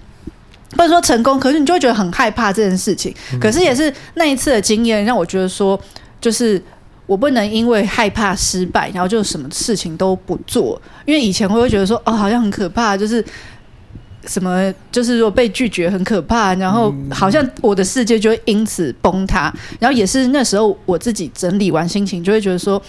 [0.77, 3.15] 或者说成功，可是你就会觉得很害怕这件事情。
[3.41, 5.81] 可是也是那一次的经验让我觉得说，
[6.21, 6.63] 就是
[7.09, 10.81] 我不能因为害怕失败，然后就什么事情都不做。
[11.05, 13.25] 因为以前我会觉得说，哦，好像很可怕，就是。
[14.27, 19.51] 什么就是如果被拒绝很可怕，然后好像我的世界就会因此崩塌。
[19.79, 22.83] 然后也是那时候我自己整理完心情，就会觉得说，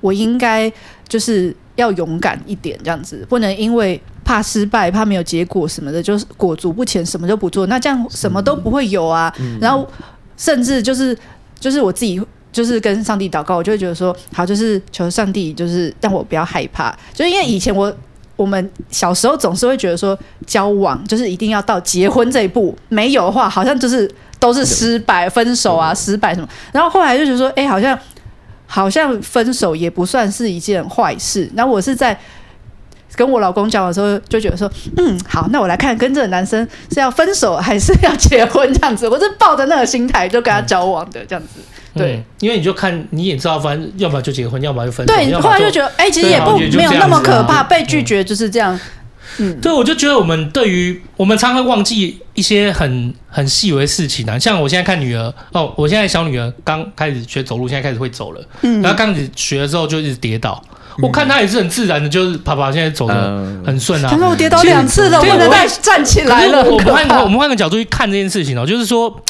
[0.00, 0.72] 我应该
[1.06, 7.66] 就是要勇敢一点，这样子不能因为怕失败、怕没有结果什么的，就是裹足不前，什么都不做。
[7.66, 9.34] 那这样什么都不会有啊。
[9.60, 9.86] 然后
[10.38, 11.14] 甚至就是
[11.60, 12.18] 就是我自己
[12.52, 17.92] 就是跟上帝祷告，我就会觉得说，好，就是求上帝就是让我不要害怕，就是因为以前我。
[18.34, 26.48] 我们小时候总是会觉得说，交往就是一定要到结婚这一步，没有的话，好像就是都是失败、分手啊、失败什么。
[26.72, 27.96] 然后后来就觉得说，哎，好像
[28.66, 31.48] 好像分手也不算是一件坏事。
[31.54, 32.18] 然后我是在
[33.14, 39.06] 跟我老公讲的时候，就觉得说，嗯，好，那我来看跟这个男生是要分手还是要结婚这样子。
[39.06, 41.60] 我是抱着那个心态就跟他交往的这样子。
[41.94, 45.14] 对、嗯，因为你就看你也知道，反正要么就结婚，要么就分手。
[45.14, 48.78] 对，后来就觉得，哎、欸，其实也不没有那么可怕，被拒绝就是这样。
[49.38, 60.62] 嗯，对，我就觉得我们对于我们常会忘记一些很很细微的事情啊，像我现在看女儿哦，我现在小女儿刚开始学走路，现在开始会走了，嗯，然后刚开始学的时候就一直跌倒。
[60.98, 63.14] 我看她也是很自然的，就是爬爬，现在走的
[63.64, 64.08] 很顺啊。
[64.10, 66.62] 他说我跌倒两次了，我不能再站起来了。
[66.64, 69.22] 我们换个 我们换个角度去看这件事情哦，就是说。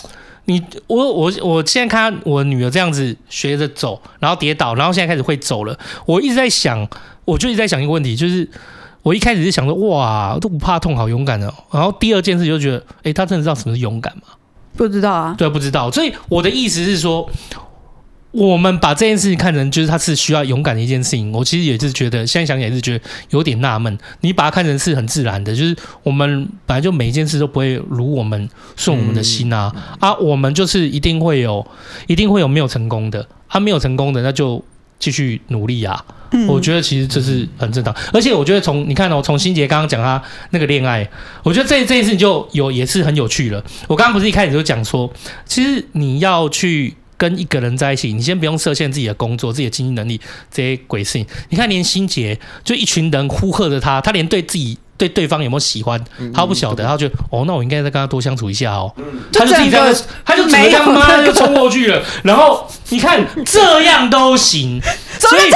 [0.46, 5.78] 你我我我现在看我女儿这样子学着走，然后跌倒，然后现在开始会走了。
[6.06, 6.88] 我一直在想，
[7.24, 8.48] 我就一直在想一个问题，就是
[9.02, 11.52] 我一开始是想说，哇，都不怕痛，好勇敢哦。
[11.70, 14.22] 然后第二件事就觉得，诶、欸，她真的知道什么是勇敢吗？
[14.76, 15.90] 不知道啊，对，不知道。
[15.90, 17.28] 所以我的意思是说。
[18.32, 23.96] 我们把这件事情看成就是它是需要勇敢的一件事情，我其实也是觉得，现在想起来也是觉得有点纳闷。
[24.22, 31.66] 你把它看成是很自然的，就是我们本来就每一件事都不会如我们顺我们的心啊、嗯、啊，我们就是一定会有，
[32.06, 34.64] 一定会有没有成功的，啊，没有成功的那就
[34.98, 36.02] 继续努力啊。
[36.30, 40.22] 嗯、我觉得其实这是很正常，而且我觉得从你看哦，从心杰刚刚讲他
[40.52, 41.06] 那个恋爱，
[41.42, 43.62] 我觉得这这件事情就有也是很有趣了。
[43.88, 45.12] 我刚刚不是一开始就讲说，
[45.44, 46.94] 其实你要去。
[47.22, 50.20] 跟一个人在一起，你先不用设限自己的工作、自己的经济能力
[50.50, 51.24] 这些鬼事情。
[51.50, 56.00] 你看，连心杰就一群人呼喝着他，他连对自己对对方有没有喜欢，
[56.32, 56.86] 他不晓得。
[56.86, 58.92] 他就哦，那我应该再跟他多相处一下哦。
[59.32, 59.94] 他就自己这样，
[60.24, 62.00] 他就整个这样妈就冲过去了。
[62.22, 64.80] 然后你看，这样都行，
[65.18, 65.50] 所以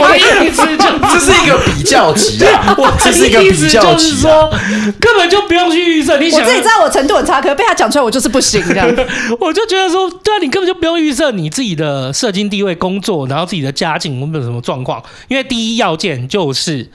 [0.00, 2.74] 我的意思就这是一个比较级啊。
[2.76, 4.50] 我这是一个比较级，说
[4.98, 6.18] 根本就不用去预设。
[6.18, 8.92] 你想，我自己知道我程度很差，可是被他讲出来，我就是不行这样。
[9.38, 16.90] 我就觉得说，对啊，你根本就不用预设你自己的社经地位、工作，然后自己的家境有没有什么状况，因为第一要件就是。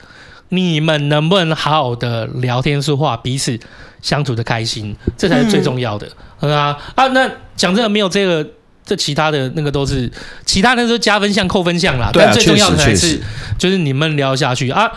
[0.50, 3.58] 你们能不能好好的聊天说话，彼此
[4.00, 6.08] 相处的开心，这才是最重要的，
[6.40, 7.08] 嗯啊啊！
[7.08, 8.48] 那讲真的，没有这个，
[8.84, 10.10] 这其他的那个都是
[10.46, 12.10] 其他的都是加分项、扣分项啦。
[12.12, 13.20] 对啊，但最重要的才是
[13.58, 14.90] 就是你们聊下去啊。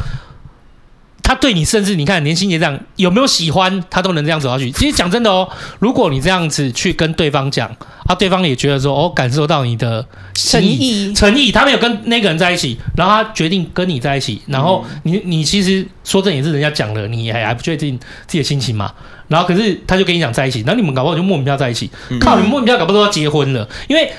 [1.23, 4.71] 他对你，甚至你看连心杰这样有没有喜欢，他都能这样走下去。
[4.71, 5.47] 其实讲真的哦，
[5.79, 7.69] 如果你这样子去跟对方讲，
[8.05, 18.91] 啊，对方也觉得说哦，感受到你的诚意，诚意，他没有跟那个人在一起，然后他决定跟你在一起，然后你你其实说这也是人家讲了，你还还不确定自己的心情嘛？
[19.27, 24.11] 然后可是他就跟你讲在一起，然后你们搞不好就莫名其妙在一起，靠，你们莫名其妙搞不好都要结婚了，因为。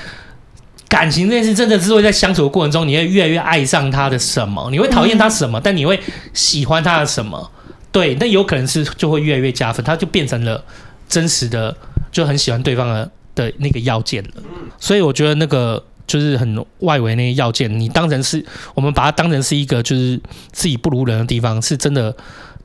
[0.93, 4.69] 感情这件事，真的是会在相处的过程中，你会越来越爱上他的什么？
[4.69, 5.59] 你会讨厌他什么？
[5.59, 5.99] 但你会
[6.35, 7.49] 喜欢他的什么？
[7.91, 10.63] 对，那有可能是就会越来越加分，他就变成了
[11.09, 11.75] 真实的，
[12.11, 14.29] 就很喜欢对方的的那个要件了。
[14.77, 20.21] 所以我觉得那个就是很外围那些要件，你当成是我们把它当成是一个就是
[20.51, 22.15] 自己不如人的地方，是真的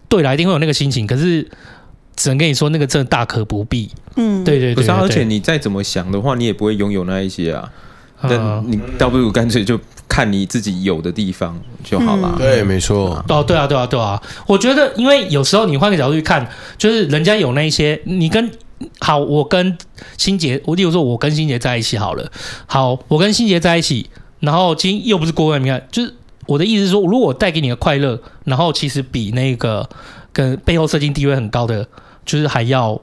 [0.07, 1.07] 对啦，一定会有那个心情。
[1.07, 1.49] 可是
[2.15, 3.91] 只能跟你说，那个真的大可不必。
[4.17, 7.73] 嗯，对对对，对，对，而且你再怎么想的话，你也不会拥有那一些啊。
[8.23, 12.35] 但你倒不如干脆就看你自己有的地方就好了。
[12.39, 13.25] 对，没错。
[13.29, 14.21] 哦，对啊，对啊，对啊。
[14.47, 18.51] 我觉得，因为有时候你换个角度去看，就是人家有那一些，你跟
[19.01, 19.79] 好，我跟
[20.17, 22.31] 心杰，我例如说，我跟心杰在一起好了。
[22.67, 24.09] 好，我跟心杰在一起，
[24.41, 26.15] 然后今天又不是过问，你看，就是
[26.47, 29.89] 我的意思是说，如果我带给你的快乐，然后其实比那个
[30.33, 31.87] 跟背后设定地位很高的，
[32.25, 33.01] 就是还要。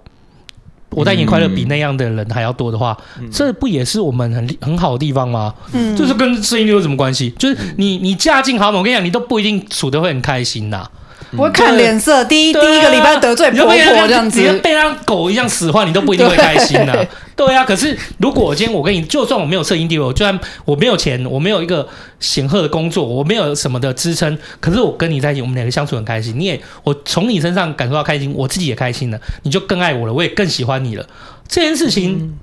[0.95, 5.53] 我带你快乐比那样的人还要多的话，嗯、这不也是我们很很好的地方吗？
[5.73, 7.29] 嗯，就是跟声音有什么关系？
[7.37, 10.89] 就是你你嫁进豪门，我跟你讲，你都不一定处得会很开心呐。
[11.37, 13.75] 我看脸色，第一第一个礼拜得罪婆婆
[14.07, 16.95] 这样子，被当狗一样使唤，你都不一定会开心呐。
[17.35, 21.87] 对啊，可是如果今天我跟你，就算我没有摄影地位，就算我没有钱，我没有一个
[22.19, 31.05] 显赫的工作，我没有什么的支撑，可是我跟你在一起，我们两个相处很开心，你也我从你身上感受到开心，我自己也开心了，你就更爱我了，我也更喜欢你了。
[31.47, 32.33] 这件事情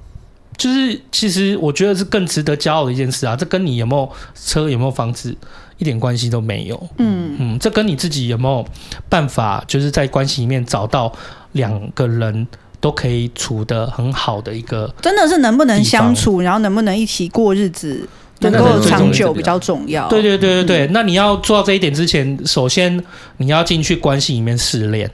[0.58, 3.34] 就是，其实我觉得是更值得骄傲的一件事啊！
[3.34, 5.34] 这跟你有没有车、有没有房子
[5.82, 6.88] 一点关系都没有。
[6.96, 8.64] 嗯嗯，这跟你自己有没有
[9.10, 11.12] 办法，就是在关系里面找到
[11.52, 12.46] 两个人。
[12.82, 18.08] 都可以处得很好的一个，真的是能不能相处，然后能不能一起过日子，
[18.40, 20.08] 能够长久比较重要。
[20.08, 23.00] 对对对对对，那你要做到这一点之前，首先
[23.36, 25.08] 你要进去关系里面试炼。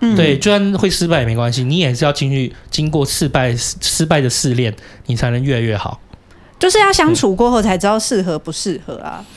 [0.00, 5.98] 嗯，对，就算会失败也没关系，你也是要进去经过失败失败的试炼，你才能越来越好。
[6.58, 9.24] 就是要相处过后才知道适合不适合啊。
[9.24, 9.34] 嗯，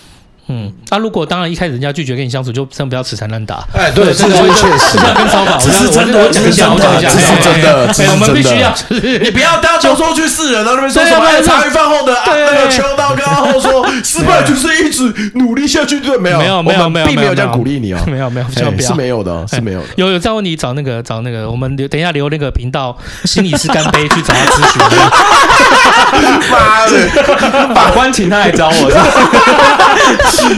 [0.48, 3.64] 那、啊、如果当然一开始人家拒绝跟你相处，就真的不要死缠烂打。
[3.74, 8.74] 哎，对，这是确实，这跟骚扰，这是真的，这是真的，这是真的，我们必须要，
[9.22, 19.86] 你不要大家说去试人，然后那边说什么茶余饭后的那个秋刀跟阿后说 失败就是一直努力下去，对，没有，没有，没有，没有，并没有这样鼓励你哦，没有，没有，是没有的，是没有的。
[19.98, 24.82] 有有这样问你找那个找那个，我们留等一下留那个频道心理师干杯去找他咨询。
[26.50, 26.92] 妈的，
[27.76, 28.92] 法官请他来找我。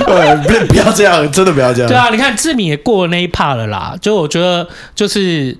[0.05, 0.67] 对。
[0.67, 1.87] 不要这样，真的不要这样。
[1.89, 3.95] 对啊，你看志敏也过了那一 part 了啦。
[4.01, 5.57] 就我觉得，就是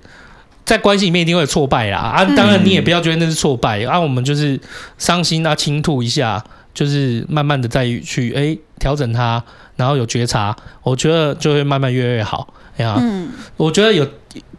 [0.66, 1.98] 在关系里面一定会有挫败啦。
[1.98, 3.84] 啊，当然你也不要觉得那是挫败。
[3.86, 4.60] 啊，我们就是
[4.98, 6.44] 伤心啊，倾吐一下，
[6.74, 9.42] 就是慢慢的再去哎调整它，
[9.76, 12.54] 然后有觉察，我觉得就会慢慢越来越好。
[12.78, 14.08] 哎呀，嗯，我觉得有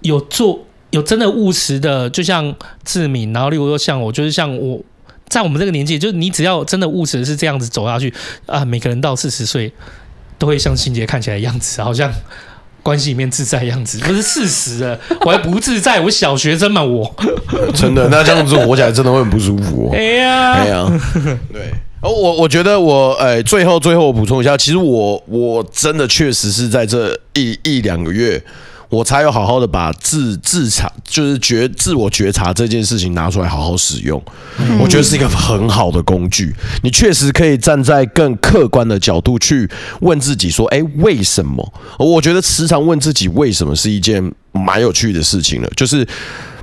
[0.01, 2.55] 有做有真的务实的，就像
[2.85, 4.81] 志敏，然后例如说像我，就是像我
[5.31, 8.13] 在我们这个年纪，就是你只要真的务实是这样子走下去
[8.45, 9.73] 啊，每个人到四十岁。
[10.41, 12.11] 都会像心杰看起来的样子，好像
[12.83, 14.97] 关系里面自在的样子，不是事实啊！
[15.21, 17.15] 我还不自在，我小学生嘛，我
[17.75, 19.91] 真的，那这样子活起来真的会很不舒服。
[19.93, 21.01] 哎呀，哎呀，
[21.53, 21.71] 对，
[22.01, 28.43] 哦，我我觉得我，哎，最后最后我补充一下，其实我我真的确实是在这一一两个月。
[28.91, 34.21] 我才有好好的把自自察，就是觉自我觉察这件事情拿出来好好使用。
[34.59, 36.53] 嗯、我觉得是一个很好的工具。
[36.83, 39.71] 你确实可以站在更客观的角度去
[40.01, 44.21] 问自己说：“诶，为什么？”我觉得时常问自己为什么是一件
[44.53, 45.71] 蛮有趣的事情了。
[45.77, 46.05] 就是，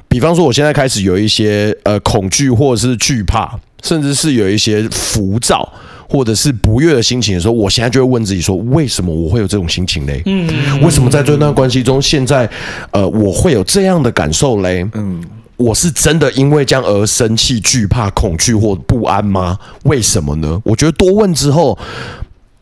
[0.10, 5.72] 比方说，我现在开始有一些呃恐惧，或者是惧怕，甚至是有一些浮躁。
[6.10, 10.22] 或者是不悦的心情的时候，我现在就会问自己说：为什么我会有这种心情嘞？
[10.26, 10.48] 嗯，
[10.82, 12.50] 为什么在这段关系中，现在
[12.92, 14.88] 呃，我会有这样的感受嘞？
[14.94, 15.22] 嗯，
[15.58, 19.58] 我是真的因为这样而生气、惧怕、恐惧或不安吗？
[19.84, 20.62] 为什么呢？
[20.64, 21.78] 我觉得多问之后，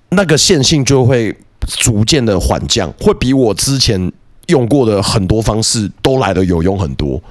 [0.09, 1.35] 那个线性就会
[1.67, 4.11] 逐渐的缓降，会比我之前
[4.47, 7.21] 用过的很多方式都来的有用很多。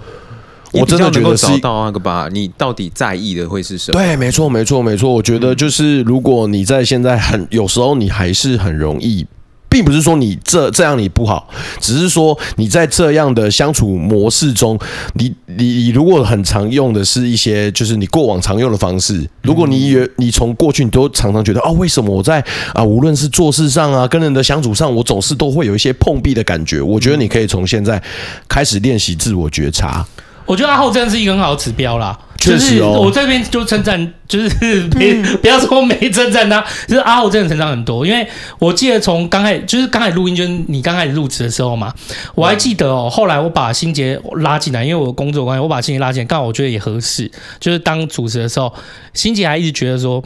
[0.74, 3.98] 我真的觉得是找到那个吧，你到底在意的会是什么？
[3.98, 5.10] 对，没错，没错，没错。
[5.12, 9.26] 我觉得就是，如果你在现在很有时候，你还是很容易
[9.68, 11.48] 并不是说你这这样你不好，
[11.80, 14.78] 只是说你在这样的相处模式中，
[15.14, 28.00] 你你你如果很常用的是一些就是你过往常用的方式，如果你也你从过去你都常常觉得啊，为什么我在啊无论是做事上啊跟人的相处上，我总是都会有一些碰壁的感觉，我觉得你可以从现在
[28.48, 30.06] 开始练习自我觉察。
[30.46, 32.18] 我觉得阿浩真的是一个很好的指标啦。
[32.36, 38.04] 确实哦，我这边就称赞，就是别、嗯、不要说没称赞他，就是阿浩真的成长很多。
[38.04, 38.28] 因为
[38.58, 41.94] 我记得从刚开始，就是刚开始录音，就是你刚开始入职的时候嘛，
[42.34, 43.08] 我还记得哦。
[43.08, 47.30] 后来我把新杰拉进来，因为我工作关系，我把新杰拉进来，刚好我觉得也合适。
[47.58, 48.70] 就是当主持的时候，
[49.14, 50.22] 新杰还一直觉得说，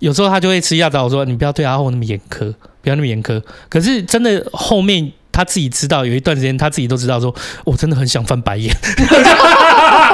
[0.00, 2.52] 有时候他就会吃一下子，我说你不要对阿浩那么严苛，
[2.82, 3.40] 不要那么严苛。
[3.68, 5.12] 可是真的后面。
[5.40, 8.76] 他自己知道，有一段时间他自己都知道说，说我真的很想翻白眼。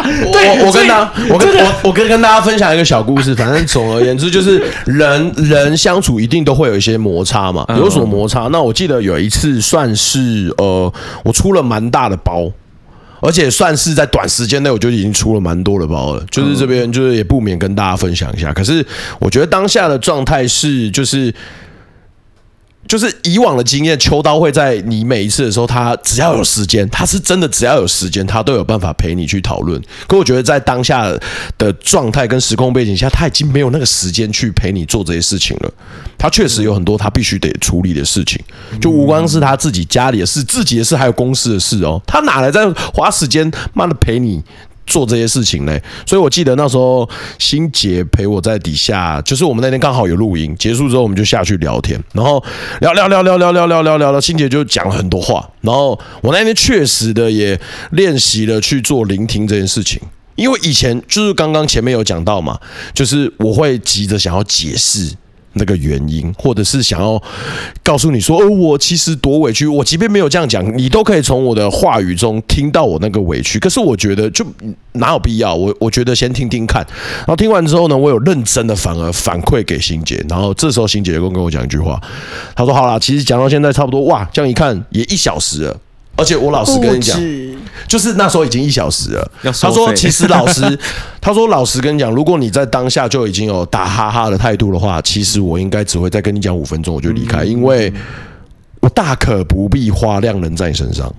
[0.07, 3.35] 我我跟他，我跟我我跟跟大家分享一个小故事。
[3.35, 8.43] 反正总而言之，就是人人相处一定都会有一些摩擦嘛，有所摩擦。
[8.53, 10.93] 那我记得有一次算是呃，
[11.24, 12.49] 我出了蛮大的包，
[13.20, 16.24] 而且算是在短时间内我就已经出了蛮多的包了。
[16.31, 18.53] 就是这边就是也不免跟大家分享一下。
[18.53, 18.87] 可是
[19.18, 21.35] 我觉得当下的状态是就是。
[22.89, 29.80] 就是以往的经验，秋刀会在你每一次的时候，他只要有时间，他是真的只要有时间，他都有办法陪你去讨论。
[30.07, 31.12] 可我觉得在当下
[31.59, 35.72] 的状态跟时空背景下，他已经没有那个时间去陪你做这些事情了。
[36.18, 38.41] 他确实有很多他必须得处理的事情，
[38.80, 42.01] 就无关是他自己家里的事、自己的事，还有公司的事哦。
[42.07, 44.43] 他哪来在花时间妈的陪你？
[44.87, 47.09] 做这些事情嘞，所以我记得那时候
[47.39, 52.43] 心洁陪我在底下，就是我们那天刚好有录音，结束之后我们就下去聊天，然后
[52.80, 57.61] 聊聊聊聊聊聊聊聊聊聊，心洁就讲了很多话，然后我那天确实的也
[57.91, 60.01] 练习了去做聆听这件事情，
[60.37, 62.59] 因为以前就是刚刚前面有讲到嘛，
[62.95, 65.12] 就是我会急着想要解释。
[65.57, 67.20] 那个原因，或者是想要
[67.82, 69.66] 告诉你说，哦，我其实多委屈。
[69.66, 73.59] 我即便没有这样讲，你都可以从我的话语中听到我那个委屈。
[73.59, 74.44] 可是我觉得，就
[74.92, 75.54] 哪有必要？
[75.54, 76.86] 我我觉得先听听看。
[77.18, 80.24] 然后听完之后呢，我有认真的反而反馈给心姐。
[80.28, 82.00] 然后这时候心洁就跟我讲一句话，
[82.54, 85.80] 她说：“好啦，其实讲到现在差不多，哇，这样一看也一小时了。”
[86.16, 87.16] 而且我老实跟你讲，
[87.86, 89.30] 就是那时候已经一小时了。
[89.42, 90.78] 他说：“其实老师，
[91.20, 97.92] 他说老实跟你讲，如果你在当下就已经有打哈哈的态度的话，其实我应该只会再跟你讲五分钟，我就离开，因为
[98.80, 101.12] 我大可不必花量能在你身上。”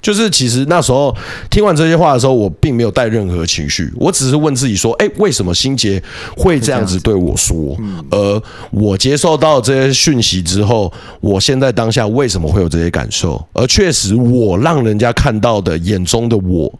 [0.00, 1.14] 就是其实那时候
[1.50, 6.02] 听完这些话的时候，我并没有带任何情绪，我只是问自己说：“哎，为什么心杰
[6.36, 7.76] 会这样子对我说？
[8.10, 13.44] 而我接受到这些讯息之后，我现在当下为什么会有这些感受？
[13.52, 16.72] 而确实，我让人家看到的眼中的我，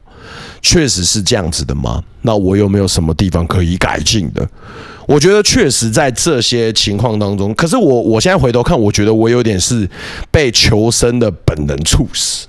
[0.62, 2.02] 确实是这样子的吗？
[2.22, 4.46] 那我有没有什么地方可以改进的？
[5.06, 9.88] 我觉得确实在这些情况当中，可是我我现在回头看，我觉得我有点是
[10.30, 12.46] 被求生的本能促使。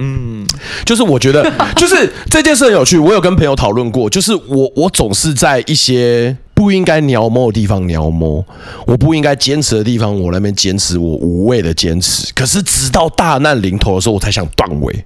[0.00, 0.46] 嗯，
[0.84, 1.44] 就是我觉得，
[1.76, 2.96] 就是这件事很有趣。
[2.96, 8.44] 我有跟朋友讨论过，就是我我总是在一些不应该描摹的地方描摹，
[8.86, 12.32] 我不应该坚持的地方，我那边坚持，我无谓的坚持。
[12.32, 15.04] 可是直到大难临头的时候，我才想断尾。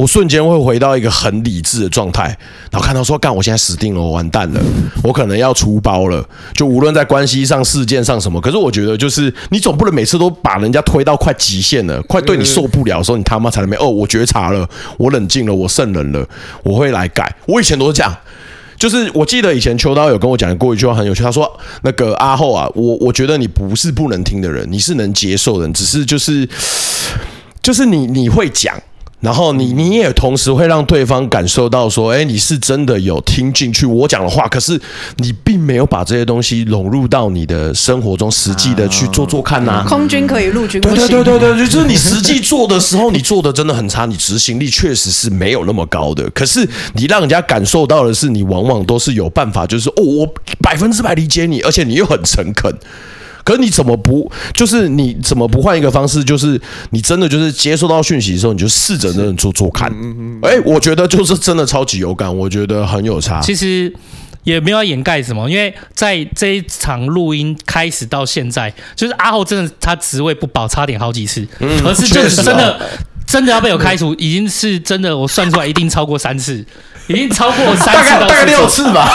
[0.00, 2.24] 我瞬间会回到一个很理智的状态，
[2.70, 4.60] 然后看到说：“干，我现在死定了，我完蛋了，
[5.02, 6.26] 我可能要出包了。”
[6.56, 16.26] 就无论在关系上、事件上什么，可是我觉得，就是你总不能每次都把人家推到快极限了，快对你受不了的时候，你他妈才没哦，我觉察了，我冷静了，我圣人了，
[16.62, 17.36] 我会来改。
[17.46, 18.16] 我以前都是这样，
[18.78, 21.46] 就是我记得以前秋刀有跟我讲过一句话很有趣，他说
[21.84, 26.48] ：“那个阿后啊，我我觉得你不是不能听的人，你是能接受的人，只是就是
[27.60, 28.74] 就是你你会讲。”
[29.20, 34.80] 然后你你也同时会让对方感受到说，哎，你是真的有听进去我讲的话，可是
[35.16, 39.84] 你并没有把这些东西融入到你的生活中，实际的去做做看呐。
[39.86, 40.96] 空军可以，陆军不行。
[40.96, 46.28] 对对对对对，就是你实际做的时候，你做的真的很差，你执行力确实是没有那么高的。
[46.30, 52.74] 可是你让人家感受到的是，你往往都是有办法，就是哦，我百分之百理解你，而且你又很诚恳。
[53.44, 54.30] 可是你怎么不？
[54.52, 56.22] 就是你怎么不换一个方式？
[56.22, 56.60] 就是
[56.90, 59.90] 你真的就是接收到讯息的时候，你就试着那样做做看。
[60.42, 63.40] 哎，我觉得就是真的超级有感，我觉得很有差。
[63.40, 63.92] 其实
[64.44, 71.46] 也没有要掩盖什么，因为在这一场录音开始到现在，就是阿厚真的他职位不保，差点好几次。
[71.58, 72.80] 嗯，可是就是真的
[73.26, 76.64] 真的要被我开除，已经是真的，我算出来一定超过三次。
[77.10, 79.08] 已经超过三次到，大概六次吧。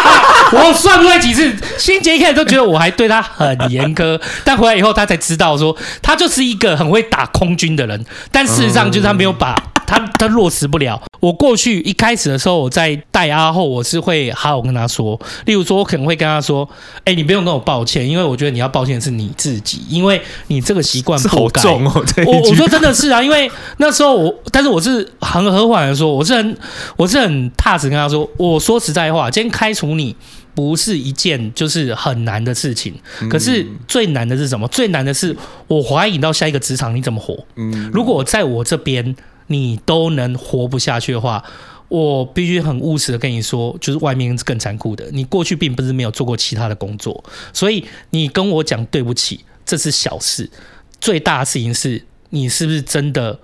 [0.52, 1.54] 我算不出来几次。
[1.78, 8.04] 心洁一开始都觉得我还对他很严苛，但回来以后他才知道说，他就是一个很会打空军的人。
[8.32, 9.54] 但事实上就是他没有把
[9.86, 11.00] 他他落实不了。
[11.20, 16.68] 我过去一开始的时候，我在带阿后，我是会好好跟他说，例如说，我可能会跟他说
[17.00, 26.56] ：“哎、欸，你不用跟我抱歉，因为我觉得你要抱歉的是你自己，因为你这个习惯不改。”重哦，这一句我我说真的是啊，因为那时候我，但是我是很和缓的说，我是很
[26.96, 30.14] 我是很踏实跟他说，我说实在话，今天开除你。
[30.56, 32.94] 不是一件就是很难的事情，
[33.28, 34.68] 可是最难的是什么？
[34.68, 35.36] 最难的是
[35.66, 37.36] 我怀疑你到下一个职场你怎么活？
[37.56, 39.16] 嗯如果在我这边
[39.46, 41.44] 你都能活不下去的话，
[41.88, 45.08] 我必须很务实的跟你说，就是外面更残酷的。
[45.12, 50.50] 你过去并不是没有做过其他的工作，所以你跟我讲对不起，这是小事。
[51.00, 53.38] 最大的事情是你是不是真的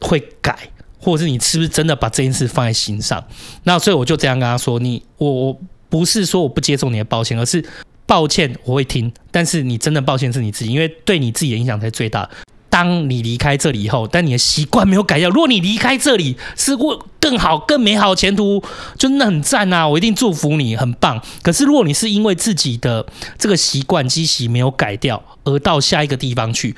[0.00, 3.24] 会改，或者是你是不是真的把这件事放在心上？
[3.64, 5.60] 那所以我就这样跟他说：你我我。
[5.88, 7.64] 不是说我不接受你的抱歉，而是
[8.06, 12.28] 抱歉我会听，但是你真的抱歉是你自己，因为对你自己的影响才最大。
[12.76, 18.62] 当你离开这里以后，但你的习惯没有改掉，如果你离开这里是为更好、更美好的前途，
[18.98, 19.88] 真的很赞啊！
[19.88, 21.18] 我一定祝福你，很棒。
[21.42, 23.06] 可是如果你是因为自己的
[23.38, 26.76] 这个习惯积习没有改掉，而到下一个地方去，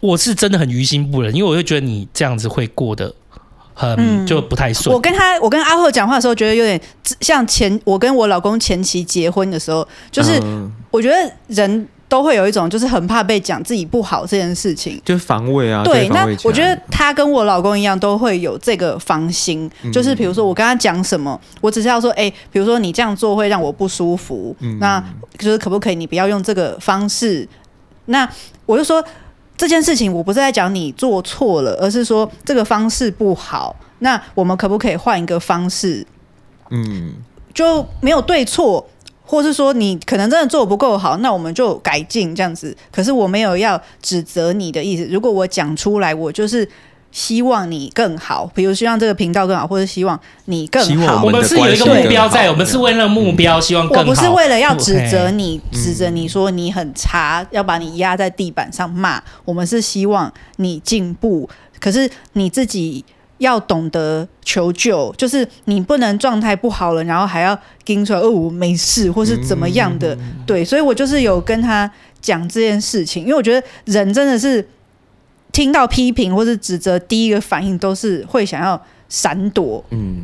[0.00, 3.14] 我是真的很于心不忍，因为我会觉得你这样子会过得。
[3.82, 4.94] 嗯，就不太顺。
[4.94, 6.80] 我跟他，我跟阿赫讲话的时候，觉得有点
[7.20, 10.42] 像前我跟我老公前妻结婚的时候，就是
[10.90, 15.82] 我觉得人都会有一种就是很怕被讲自己不好这件事情，就是防卫啊。
[15.82, 25.02] 对，那我觉得他跟我老公一样，都会有这个防心，就是比如说我跟他讲什么，我只是要说，哎，比如说你这样做会让我不舒服，那
[25.38, 27.48] 就是可不可以你不要用这个方式？
[28.04, 28.28] 那
[28.66, 29.02] 我就说。
[29.56, 33.76] 这件事情我不是在讲你做错了，而是说这个方式不好。
[33.98, 36.06] 那我们可不可以换一个方式？
[36.70, 37.12] 嗯，
[37.52, 38.88] 就没有对错，
[39.30, 42.76] 或是说你可能真的做得不够好，那我们就改进这样子。
[42.90, 45.06] 可是我没有要指责你的意思。
[45.10, 46.68] 如果我讲出来，我就是。
[47.12, 51.24] 希望你更好，比如希望这个频道更好，或者希望你更好。
[51.24, 54.02] 我们是有一个目标在，我们是为了目标，希望更好。
[54.02, 59.20] 我不是为了要指责你，指责你说你很差，要把你压在地板上骂。
[59.44, 61.50] 我们是希望你进步，
[61.80, 63.04] 可是你自己
[63.40, 70.16] 要懂得求救，就是你不能状态不好了，然后还要跟出来哦，我没事，或是怎么样的。
[70.46, 71.90] 对，所以我就是有跟他
[72.22, 74.66] 讲这件事情，因为我觉得人真的是。
[75.52, 79.84] 听到批评或是指责，第一个反应都是会想要闪躲。
[79.90, 80.18] 嗯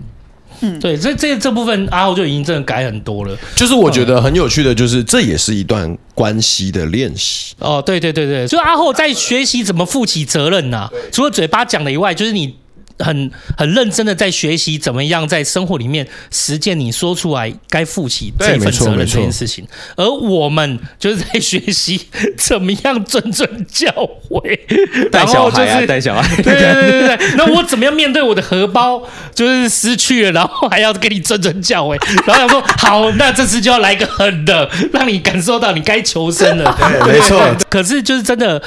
[0.61, 3.37] 嗯，对，这这这部分阿厚就已经真的改很多了。
[3.57, 7.57] 就是我觉得很有趣的，就是这也是一段关系的练习。
[7.59, 10.91] 哦，对对对对，就阿浩在学习怎么负起责任呐、啊。
[11.11, 12.55] 除了嘴巴讲的以外，就是你。
[12.99, 19.67] 很很认真的在学习怎么样在生活里面实践你说出来该负起这份责任这件事情，
[19.97, 22.01] 而我们就是在学习
[22.39, 23.91] 怎么样谆谆教
[24.31, 24.59] 诲，
[25.11, 29.03] 带小孩啊，带小孩，对对对对对，那我怎么样面对我的荷包？
[29.35, 36.75] 就是失去了，然后还要给你谆谆教诲，然后想说好，那这次就要来个狠的，让你感受到你该求生了，
[37.05, 38.63] 对，没错， 可是就是真的。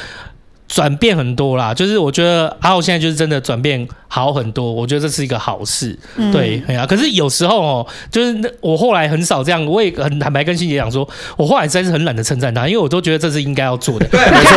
[0.71, 11.07] 转变很多啦，就是我觉得阿浩现在就是真的转变好很多，我觉得这是一个好事，嗯、对，哎呀，可是有时候哦，就是我后来很少这样，我也很坦白跟欣姐讲说，
[11.37, 14.55] 我后来真是很懒得称赞他，因为我都觉得这是应该要做的，对， 没错，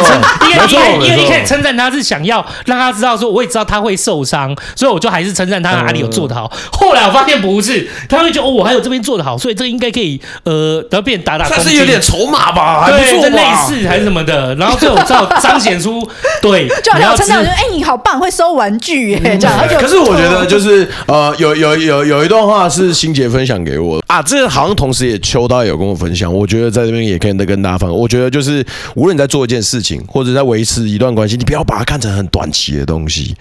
[0.51, 6.51] 因为因为一开始称赞他是想要让他知道说，我也知道他会受伤，所以我就还是称赞他哪里有做得好。
[6.53, 16.09] 嗯、后来我发现不是，他会觉得哦，我还有这边做得好，所以这应该可以呃，然后变打打，算是有点筹码吧，对，这类似还是什么的，然后最后知道 彰显出。
[16.41, 19.81] 对，就好像称赞我说：“哎，你好棒，会收玩具耶！”这样。
[19.81, 26.32] 可是我觉得，就是呃，有有有有一段话是欣姐分享给我的啊，这个好像同时也秋刀有跟我分享。
[26.32, 27.97] 我觉得在这边也可以再跟大家分享。
[27.97, 28.64] 我觉得就是，
[28.94, 33.35] 无论你在做一件事情，或者在维持一段关系，你不要把它看成很短期的东西。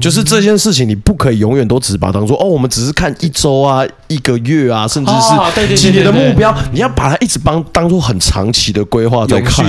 [0.00, 6.52] 就是这件事情，你不可以永远都只把它当做哦，我们只是看一周啊、一个月啊，甚至是几年的目标。
[6.72, 9.64] 你要把它一直帮当做很长期的规划在看。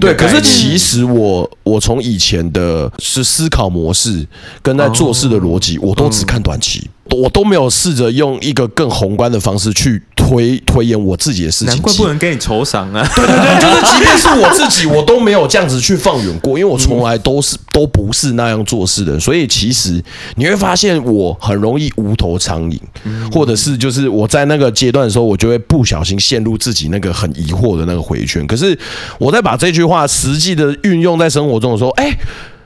[0.00, 4.26] 对，可是其实我我从以前的是思考模式
[4.60, 6.88] 跟在做事的逻辑，我都只看短期。
[7.10, 13.04] 我都没有试着用一个更宏观的方式去推推演我自己的事情，难怪不能给你酬赏啊！
[13.16, 20.00] 对对对，就是即便是我自己，我都没有这样子去放远过，因为我从来都是都不是那样做事的，所以其实
[20.36, 22.78] 你会发现我很容易无头苍蝇，
[23.32, 28.46] 或者是就是我在那个阶段的时候，我就会不小心陷入自己那个很疑惑的那个回圈。
[28.46, 28.78] 可是
[29.18, 32.16] 我在把这句话实际的运用在生活中的时候，哎，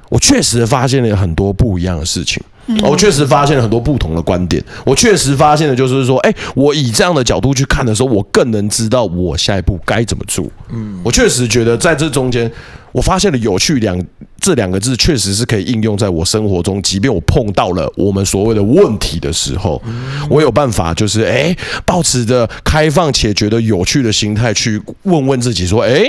[0.08, 2.42] 我确实发现了很多不一样的事情。
[2.82, 4.64] 我确实发现了很多不同的观点。
[4.86, 10.46] 我确实发现了，就是说，哎，我以这样的角度去看的时候，我更能知道我下一步该怎么做。
[10.70, 12.50] 嗯，我确实觉得在这中间，
[12.94, 14.00] 我发现了有趣两
[14.38, 19.82] 这两个字确实是可以应用在我生活中，即便我碰到了我们所谓的问题的时候，
[20.30, 21.52] 我有办法就是哎，
[21.84, 26.04] 保持着开放且觉得有趣的心态去问问自己说，哎，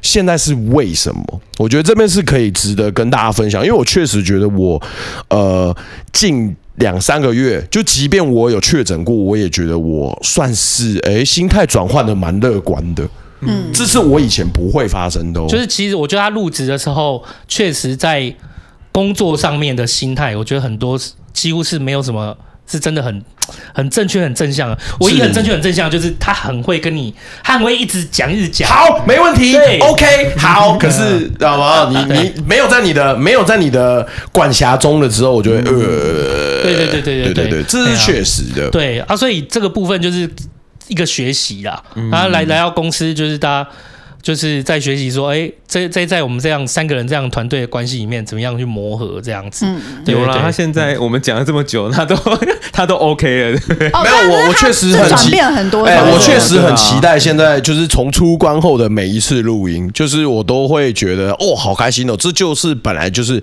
[0.00, 1.40] 现在是为什么？
[1.58, 4.80] 我觉得这边是可以值得跟大家分享，因为我确实觉得我
[5.28, 5.76] 呃
[6.10, 13.06] 近两三个月，就即便我有确诊过，我也觉得我算是哎心态转换的蛮乐观的。
[13.42, 15.46] 嗯，这是我以前不会发生的哦。
[15.48, 18.34] 就是其实我觉得他入职的时候，确实在
[18.92, 20.98] 工作上面的心态，我觉得很多
[21.32, 22.36] 几乎是没有什么
[22.66, 23.22] 是真的很
[23.72, 24.78] 很正确、很正向的。
[25.00, 28.68] 唯一很正确、很正向，就是他很会跟你，他很会一直讲、一直讲。
[28.68, 30.76] 好，没问题，OK，好。
[30.78, 31.88] 可是知道吗？
[31.90, 38.68] 你 你没有在你的没有在你的管辖中的时候，我就会呃，对对对对对对对，这是确实的。
[38.70, 40.28] 对啊，所以这个部分就是。
[40.90, 43.70] 一个学习啦，然后来来到公司，就是大家
[44.20, 49.64] 就是在学习说，哎，在在在我们这样三个人这样团队的关系里面，怎么样去磨合这样子。
[49.64, 52.14] 嗯，有啦，他现在我们讲了这么久，他都
[52.70, 53.60] 他都 OK 了。
[53.78, 55.84] 没有我，我确实很期待很多。
[55.86, 63.42] 哎，我确实很期待现在就是从出关后的每一次录音，就是我都会觉得哦，好开心哦，这就是本来就是。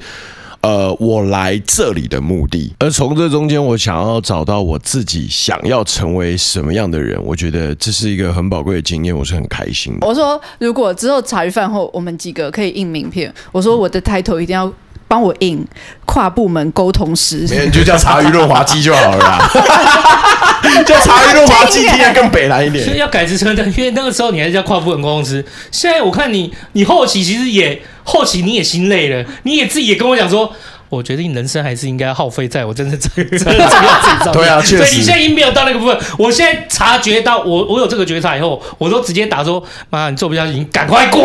[0.62, 10.08] 呃，我来这里的目的，而从这中间，我想要找到我自己想要成为什么样的人，我觉得这是一个很宝贵的经验，我是很开心的。
[10.08, 14.72] 我说，如果之后茶余饭后我们几个可以印名片，我说我的 title 一定要
[15.08, 15.66] 帮我印
[16.06, 19.50] 跨部门沟通师，你就叫茶余润滑剂就好了啦，
[20.86, 22.84] 叫茶余路滑剂听起来更北来一点。
[22.84, 27.82] 所以要改职称的，因为那个时候你还是叫跨部门沟通师，现在我看你，你后期其实也。
[28.10, 30.50] 后期你也心累了，你也自己也跟我讲说，
[30.90, 34.34] 我觉得你人生还是应该耗费在我真的这个这个这个上面。
[34.34, 34.78] 对啊，确实。
[34.78, 41.24] 所以你现在已经没有到那个部分，我现在察觉到我我有这个觉察以后，我都直接打说，妈，你做不下去，你赶快滚！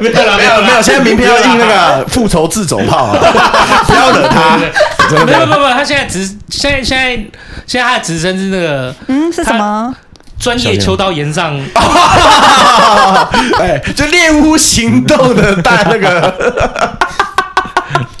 [0.00, 3.14] 没有了，没有没有，现在名片要印那个复仇自走炮，
[3.86, 4.58] 不要惹他。
[5.10, 7.16] 没有没有没有，他现在职现在现在
[7.66, 9.94] 现在他的职称是那个嗯是什么？
[10.38, 11.54] 专业秋刀岩上，
[13.58, 16.96] 哎，就猎巫行动的大那个，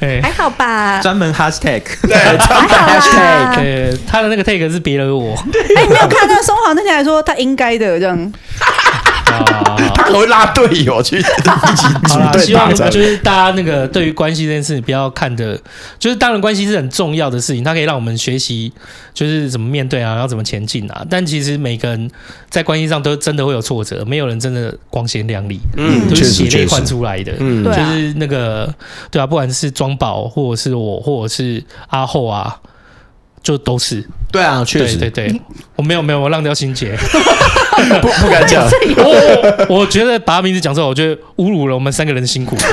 [0.00, 0.98] 哎，还好吧？
[1.00, 5.34] 专门 hashtag，对，专门 hashtag，对，他的那个 tag 是别人我，
[5.76, 8.32] 哎，没有看到松华那天还说他应该的这样。
[9.94, 11.28] 他可能会拉队友去一起
[12.06, 12.42] 组队。
[12.44, 15.58] 希望就是大家那个对于关系这件事情不要看的，
[15.98, 18.72] 就是当然关系是很重要的事情，它可以让我们学习
[19.14, 21.04] 就是怎么面对啊，然后怎么前进啊。
[21.08, 22.10] 但其实每个人
[22.48, 28.72] 在关系上都真的会有挫折，没有人真的光鲜亮丽，嗯，都是血泪换出来的，嗯，就是那个
[29.10, 32.56] 对啊，不管是庄宝或者是我或者是阿后啊。
[33.42, 35.40] 就都是对啊，确实对对对，
[35.76, 36.96] 我没有没有，我浪掉心结，
[38.00, 38.64] 不不敢讲。
[38.98, 42.56] 我我觉得把他名字讲出来，我觉得侮辱了我们三个人的辛苦。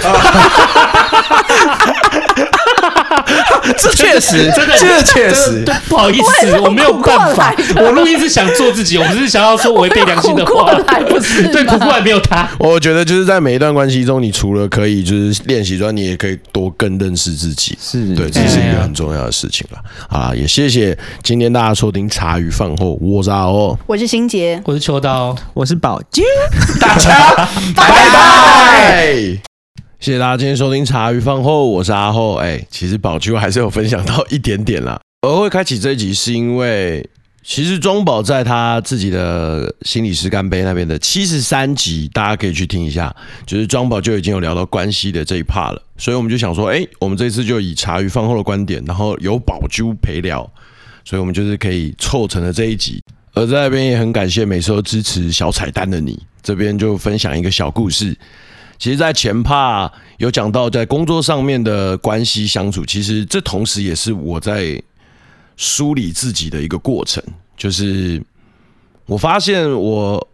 [3.78, 7.54] 这确实，真的，这确实，不好意思，我没有办法。
[7.76, 10.74] 我录音是想做自己，我不是想要说违背良心的话，
[11.10, 11.48] 不是。
[11.50, 12.48] 对，苦过来没有他。
[12.60, 17.78] 我觉得就是在每一段关系中，你除了可以就是练习之外，你也可以多更认识自己。
[17.82, 19.80] 是对，这是一个很重要的事情了。
[20.10, 26.24] 啊，也谢谢今天大家收听茶余饭后，我是阿欧，我是心杰，我是秋刀，我是宝娟，
[26.80, 29.47] 大家 拜拜。
[30.00, 32.36] 谢谢大家今天收听茶余饭后，我是阿后。
[32.36, 35.00] 哎，其实宝珠还是有分享到一点点啦。
[35.28, 37.04] 而会开启这一集，是因为
[37.44, 43.14] 其实庄宝在他自己的心理师干杯那边的七十三集，大家可以去听一下。
[43.48, 50.48] 就是庄宝就已经有聊到关系的这一 part 了，所以我们就想说，哎，我们这次就以茶余饭后的观点，然后有宝珠陪聊，
[51.04, 53.02] 所以我们就是可以凑成了这一集。
[53.34, 58.16] 而在那边也很感谢每次都支持小彩蛋的你，这边就分享一个小故事。
[58.80, 64.80] 其实，在前怕有讲到在工作上面的关系相处，其实这同时也是我在
[65.56, 67.24] 梳理自己的一个过程。
[67.58, 68.22] 就是
[69.08, 70.28] 我发现我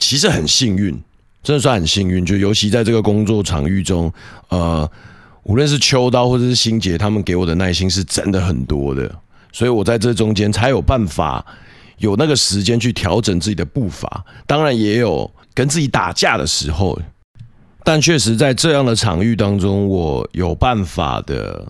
[0.00, 1.00] 其实很幸运，
[1.44, 2.26] 真的算很幸运。
[2.26, 4.12] 就尤其在这个工作场域中，
[4.48, 4.90] 呃，
[5.44, 9.14] 无论是秋刀或者是心杰，他们给我的耐心是真的很多的，
[9.52, 11.46] 所以我在这中间才有办法
[11.98, 14.24] 有那个时间去调整自己的步伐。
[14.44, 17.00] 当然，也有跟自己打架的时候。
[17.82, 21.66] 但确实，在这样的场域当中，我有办法的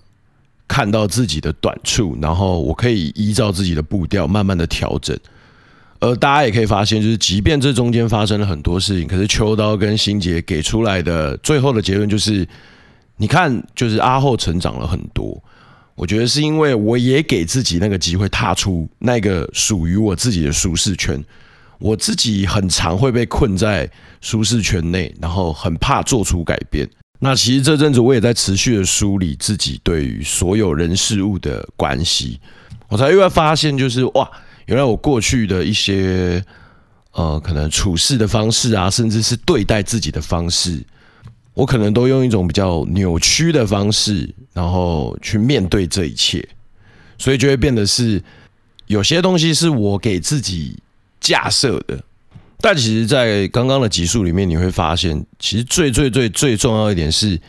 [0.67, 5.19] 看到自己的短处，然后我可以依照自己的步调慢慢的调整。
[6.01, 12.47] 而大家也可以发现，就是即便这中间发生了很多事情，可是秋刀跟心杰给出来的最后的结论就是：
[13.17, 15.43] 你看，就是阿后成长了很多。
[15.95, 21.23] 我觉得是因为我也给自己那个机会踏出那个属于我自己的舒适圈。
[21.81, 23.91] 我自己很常会被困在
[24.21, 26.89] 舒适圈内，然后很怕做出改变。
[27.19, 32.39] 那其实这阵子我也在持续的梳理自己对于所有人事物的关系，
[32.89, 34.31] 我才意外发现，就是哇，
[34.67, 36.43] 原来我过去的一些
[37.13, 40.83] 呃可能处事的方式啊，甚至是对待自己的方式，
[41.53, 46.47] 我可能都用一种比较扭曲的方式，然后去面对这一切，
[47.19, 48.23] 所以就会变得是
[48.87, 50.79] 有些东西是我给自己
[51.21, 52.03] 架设的。
[52.63, 57.41] 但其实，在刚刚的集数里面，你会发现，其实最最最最重要一点是，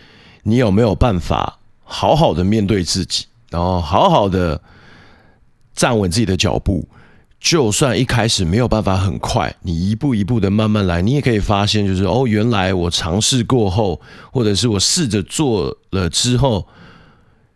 [0.43, 4.61] 你有没有办法好好的面对自己，然后好好的
[5.73, 6.87] 站稳自己的脚步。
[7.41, 13.99] 就算一开始没有办法很快，你一步一步的慢慢来，你也可以发现，就是哦，原来我尝试过后，
[14.31, 16.67] 或者是我试着做了之后，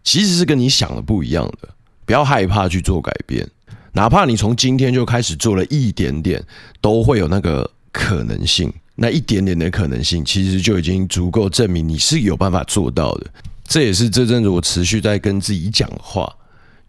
[0.03, 1.69] 其实是跟你想的不一样的。
[2.03, 3.47] 不要害怕去做改变。
[3.95, 6.43] 哪怕你从今天就开始做了一点点，
[6.81, 8.72] 都会有那个可能性。
[8.93, 13.27] 那一点点的可能性，其实就已经足够证明你是有办法做到的。
[13.63, 16.31] 这也是这阵子我持续在跟自己讲话。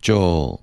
[0.01, 0.61] 就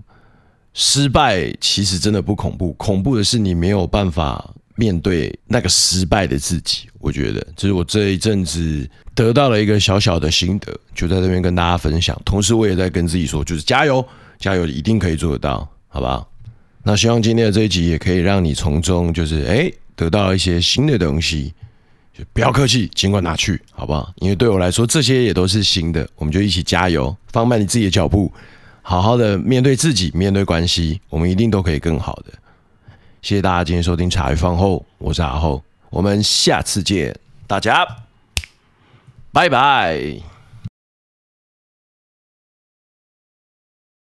[0.73, 6.87] 失败其实真的不恐怖，恐怖的是你没有办法面对那个失败的自己。
[6.99, 12.17] 我觉得这是我这一阵子得到了一个小小的心得，就在这边跟大家分享。
[12.23, 14.05] 同时，我也在跟自己说，就是加油，
[14.39, 16.29] 加油，一定可以做得到，好不好？
[16.83, 21.53] 那希望今天的这一集也可以让你从中就是哎得到一些新的东西，
[22.13, 24.11] 就不要客气，尽管拿去，好不好？
[24.17, 28.31] 因为对我来说这些也都是新的，我们就一起加油，放慢你自己的脚步，
[28.81, 32.33] 好好的面对自己，面对关系，我们一定都可以更好的。
[33.21, 37.87] 谢谢大家今天收听茶余饭后，我是阿厚，我们下次见，大家
[39.31, 40.32] 拜拜。